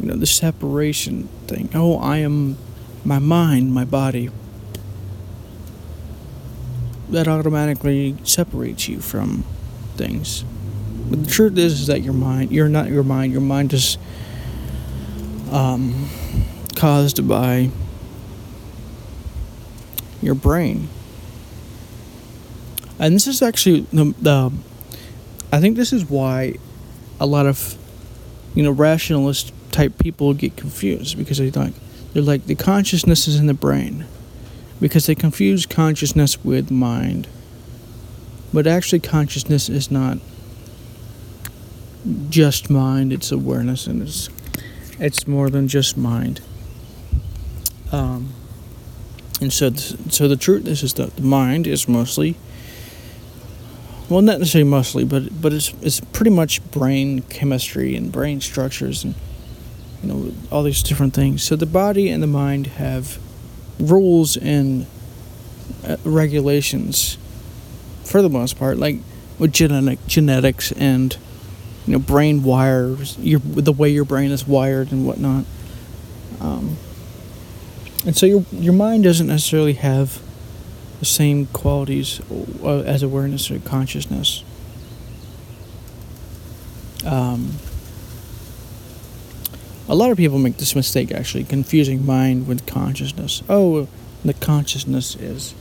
you 0.00 0.06
know 0.06 0.16
the 0.16 0.26
separation 0.26 1.28
thing. 1.46 1.70
Oh, 1.74 1.98
I 1.98 2.18
am 2.18 2.56
my 3.04 3.18
mind, 3.18 3.72
my 3.72 3.84
body, 3.84 4.30
that 7.10 7.28
automatically 7.28 8.16
separates 8.24 8.88
you 8.88 9.00
from 9.00 9.44
things. 9.96 10.44
But 11.08 11.24
the 11.24 11.30
truth 11.30 11.58
is, 11.58 11.80
is 11.80 11.86
that 11.88 12.02
your 12.02 12.14
mind, 12.14 12.50
you're 12.50 12.68
not 12.68 12.88
your 12.88 13.02
mind, 13.02 13.32
your 13.32 13.42
mind 13.42 13.72
is 13.72 13.98
um, 15.50 16.08
caused 16.76 17.26
by 17.28 17.70
your 20.22 20.34
brain. 20.34 20.88
And 22.98 23.14
this 23.14 23.26
is 23.26 23.42
actually 23.42 23.80
the, 23.92 24.14
the 24.20 24.52
I 25.52 25.60
think 25.60 25.76
this 25.76 25.92
is 25.92 26.08
why 26.08 26.54
a 27.20 27.26
lot 27.26 27.46
of 27.46 27.76
you 28.54 28.62
know 28.62 28.70
rationalist 28.70 29.52
type 29.70 29.98
people 29.98 30.34
get 30.34 30.56
confused 30.56 31.18
because 31.18 31.38
they 31.38 31.50
like 31.50 31.74
they're 32.12 32.22
like 32.22 32.46
the 32.46 32.54
consciousness 32.54 33.28
is 33.28 33.38
in 33.38 33.46
the 33.46 33.54
brain 33.54 34.06
because 34.80 35.06
they 35.06 35.14
confuse 35.14 35.66
consciousness 35.66 36.44
with 36.44 36.70
mind. 36.70 37.28
But 38.52 38.66
actually, 38.66 39.00
consciousness 39.00 39.68
is 39.68 39.90
not 39.90 40.18
just 42.28 42.70
mind, 42.70 43.12
it's 43.12 43.32
awareness 43.32 43.86
and 43.86 44.02
it's, 44.02 44.28
it's 44.98 45.26
more 45.26 45.50
than 45.50 45.68
just 45.68 45.96
mind. 45.96 46.40
Um, 47.92 48.32
and 49.40 49.52
so, 49.52 49.70
so 49.72 50.28
the 50.28 50.36
truth 50.36 50.66
is, 50.66 50.82
is 50.82 50.94
that 50.94 51.16
the 51.16 51.22
mind 51.22 51.66
is 51.66 51.88
mostly, 51.88 52.36
well, 54.08 54.20
not 54.20 54.38
necessarily 54.38 54.68
mostly, 54.68 55.04
but 55.04 55.40
but 55.40 55.52
it's 55.52 55.72
it's 55.80 56.00
pretty 56.00 56.30
much 56.30 56.62
brain 56.70 57.22
chemistry 57.22 57.96
and 57.96 58.12
brain 58.12 58.40
structures 58.40 59.02
and 59.02 59.14
you 60.02 60.08
know, 60.08 60.32
all 60.50 60.62
these 60.62 60.82
different 60.82 61.14
things. 61.14 61.42
So 61.42 61.56
the 61.56 61.66
body 61.66 62.10
and 62.10 62.22
the 62.22 62.26
mind 62.26 62.66
have 62.66 63.18
rules 63.78 64.36
and 64.36 64.86
uh, 65.86 65.96
regulations 66.04 67.16
for 68.04 68.20
the 68.20 68.28
most 68.28 68.58
part, 68.58 68.76
like 68.76 68.98
with 69.38 69.52
genetic 69.52 70.06
genetics 70.06 70.72
and 70.72 71.16
you 71.86 71.92
know 71.92 71.98
brain 71.98 72.42
wires, 72.42 73.18
your 73.18 73.40
the 73.40 73.72
way 73.72 73.88
your 73.88 74.04
brain 74.04 74.30
is 74.30 74.46
wired 74.46 74.92
and 74.92 75.06
whatnot. 75.06 75.44
Um, 76.40 76.76
and 78.06 78.16
so 78.16 78.26
your 78.26 78.44
your 78.52 78.72
mind 78.72 79.04
doesn't 79.04 79.26
necessarily 79.26 79.74
have 79.74 80.20
the 81.00 81.04
same 81.04 81.46
qualities 81.46 82.20
uh, 82.62 82.80
as 82.80 83.02
awareness 83.02 83.50
or 83.50 83.58
consciousness. 83.58 84.42
Um, 87.04 87.52
a 89.86 89.94
lot 89.94 90.10
of 90.10 90.16
people 90.16 90.38
make 90.38 90.56
this 90.56 90.74
mistake 90.74 91.12
actually, 91.12 91.44
confusing 91.44 92.06
mind 92.06 92.46
with 92.46 92.66
consciousness. 92.66 93.42
Oh, 93.48 93.86
the 94.24 94.32
consciousness 94.32 95.14
is, 95.16 95.54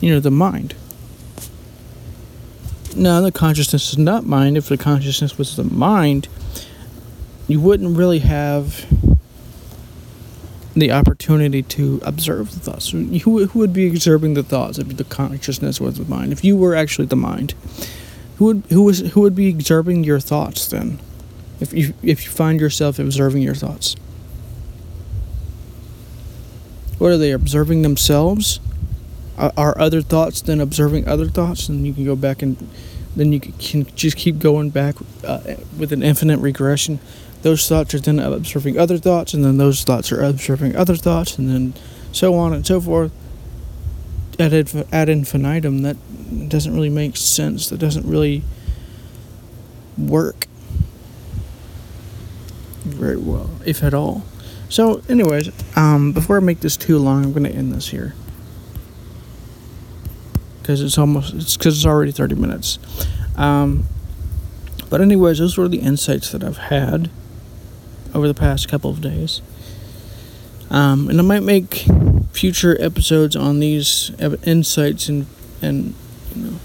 you 0.00 0.10
know, 0.10 0.20
the 0.20 0.30
mind. 0.30 0.74
No, 2.96 3.22
the 3.22 3.32
consciousness 3.32 3.92
is 3.92 3.98
not 3.98 4.24
mind. 4.24 4.56
If 4.56 4.68
the 4.68 4.76
consciousness 4.76 5.36
was 5.36 5.56
the 5.56 5.64
mind, 5.64 6.28
you 7.48 7.60
wouldn't 7.60 7.96
really 7.96 8.20
have 8.20 8.86
the 10.74 10.92
opportunity 10.92 11.62
to 11.62 12.00
observe 12.04 12.52
the 12.52 12.60
thoughts. 12.60 12.90
Who, 12.90 13.46
who 13.46 13.58
would 13.58 13.72
be 13.72 13.88
observing 13.88 14.34
the 14.34 14.42
thoughts 14.42 14.78
if 14.78 14.96
the 14.96 15.04
consciousness 15.04 15.80
was 15.80 15.98
the 15.98 16.04
mind? 16.04 16.32
If 16.32 16.44
you 16.44 16.56
were 16.56 16.74
actually 16.74 17.06
the 17.06 17.16
mind, 17.16 17.54
who 18.36 18.46
would 18.46 18.62
who 18.70 18.82
was 18.82 19.00
who 19.00 19.20
would 19.20 19.34
be 19.34 19.50
observing 19.50 20.04
your 20.04 20.20
thoughts 20.20 20.66
then? 20.66 20.98
if 21.60 21.72
you, 21.72 21.94
if 22.02 22.24
you 22.24 22.30
find 22.30 22.60
yourself 22.60 22.98
observing 22.98 23.42
your 23.42 23.54
thoughts? 23.54 23.96
What 26.98 27.12
are 27.12 27.16
they 27.16 27.32
observing 27.32 27.82
themselves? 27.82 28.60
Are 29.36 29.78
other 29.78 30.00
thoughts 30.00 30.40
than 30.40 30.60
observing 30.60 31.08
other 31.08 31.26
thoughts, 31.26 31.68
and 31.68 31.86
you 31.86 31.92
can 31.92 32.04
go 32.04 32.16
back 32.16 32.42
and 32.42 32.56
then 33.16 33.32
you 33.32 33.40
can 33.40 33.86
just 33.94 34.16
keep 34.16 34.38
going 34.38 34.70
back 34.70 34.96
uh, 35.24 35.40
with 35.78 35.92
an 35.92 36.02
infinite 36.02 36.38
regression. 36.38 36.98
Those 37.42 37.68
thoughts 37.68 37.94
are 37.94 38.00
then 38.00 38.18
observing 38.18 38.78
other 38.78 38.98
thoughts, 38.98 39.34
and 39.34 39.44
then 39.44 39.56
those 39.56 39.84
thoughts 39.84 40.10
are 40.10 40.22
observing 40.22 40.76
other 40.76 40.96
thoughts, 40.96 41.38
and 41.38 41.48
then 41.48 41.74
so 42.10 42.34
on 42.34 42.52
and 42.52 42.66
so 42.66 42.80
forth. 42.80 43.12
Ad, 44.40 44.52
ad 44.92 45.08
infinitum, 45.08 45.82
that 45.82 45.96
doesn't 46.48 46.74
really 46.74 46.88
make 46.88 47.16
sense. 47.16 47.68
That 47.68 47.78
doesn't 47.78 48.08
really 48.08 48.42
work 49.96 50.46
very 52.82 53.16
well, 53.16 53.50
if 53.64 53.84
at 53.84 53.94
all. 53.94 54.24
So, 54.68 55.02
anyways, 55.08 55.50
um, 55.76 56.12
before 56.12 56.38
I 56.38 56.40
make 56.40 56.60
this 56.60 56.76
too 56.76 56.98
long, 56.98 57.24
I'm 57.24 57.32
going 57.32 57.44
to 57.44 57.52
end 57.52 57.72
this 57.72 57.88
here 57.88 58.14
because 60.64 60.80
it's 60.80 60.96
almost 60.96 61.34
it's 61.34 61.58
because 61.58 61.76
it's 61.76 61.84
already 61.84 62.10
30 62.10 62.36
minutes. 62.36 62.78
Um, 63.36 63.84
but 64.88 65.02
anyways, 65.02 65.38
those 65.38 65.58
were 65.58 65.68
the 65.68 65.80
insights 65.80 66.32
that 66.32 66.42
I've 66.42 66.56
had 66.56 67.10
over 68.14 68.26
the 68.26 68.34
past 68.34 68.66
couple 68.66 68.90
of 68.90 69.02
days. 69.02 69.42
Um, 70.70 71.10
and 71.10 71.20
I 71.20 71.22
might 71.22 71.42
make 71.42 71.86
future 72.32 72.80
episodes 72.82 73.36
on 73.36 73.60
these 73.60 74.10
insights 74.44 75.08
and 75.08 75.26
and 75.60 75.94
you 76.34 76.42
know 76.42 76.58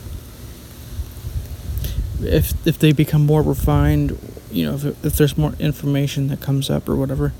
if 2.21 2.53
if 2.65 2.79
they 2.79 2.93
become 2.93 3.25
more 3.25 3.41
refined, 3.41 4.17
you 4.49 4.65
know, 4.65 4.75
if 4.75 5.05
if 5.05 5.13
there's 5.17 5.37
more 5.37 5.53
information 5.59 6.29
that 6.29 6.39
comes 6.39 6.69
up 6.69 6.87
or 6.87 6.95
whatever. 6.95 7.33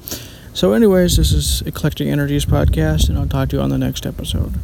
So, 0.54 0.74
anyways, 0.74 1.15
this 1.15 1.32
is 1.32 1.62
Eclectic 1.62 2.08
Energies 2.08 2.45
podcast, 2.45 3.08
and 3.08 3.17
I'll 3.17 3.28
talk 3.28 3.50
to 3.50 3.58
you 3.58 3.62
on 3.62 3.69
the 3.69 3.78
next 3.78 4.06
episode. 4.06 4.56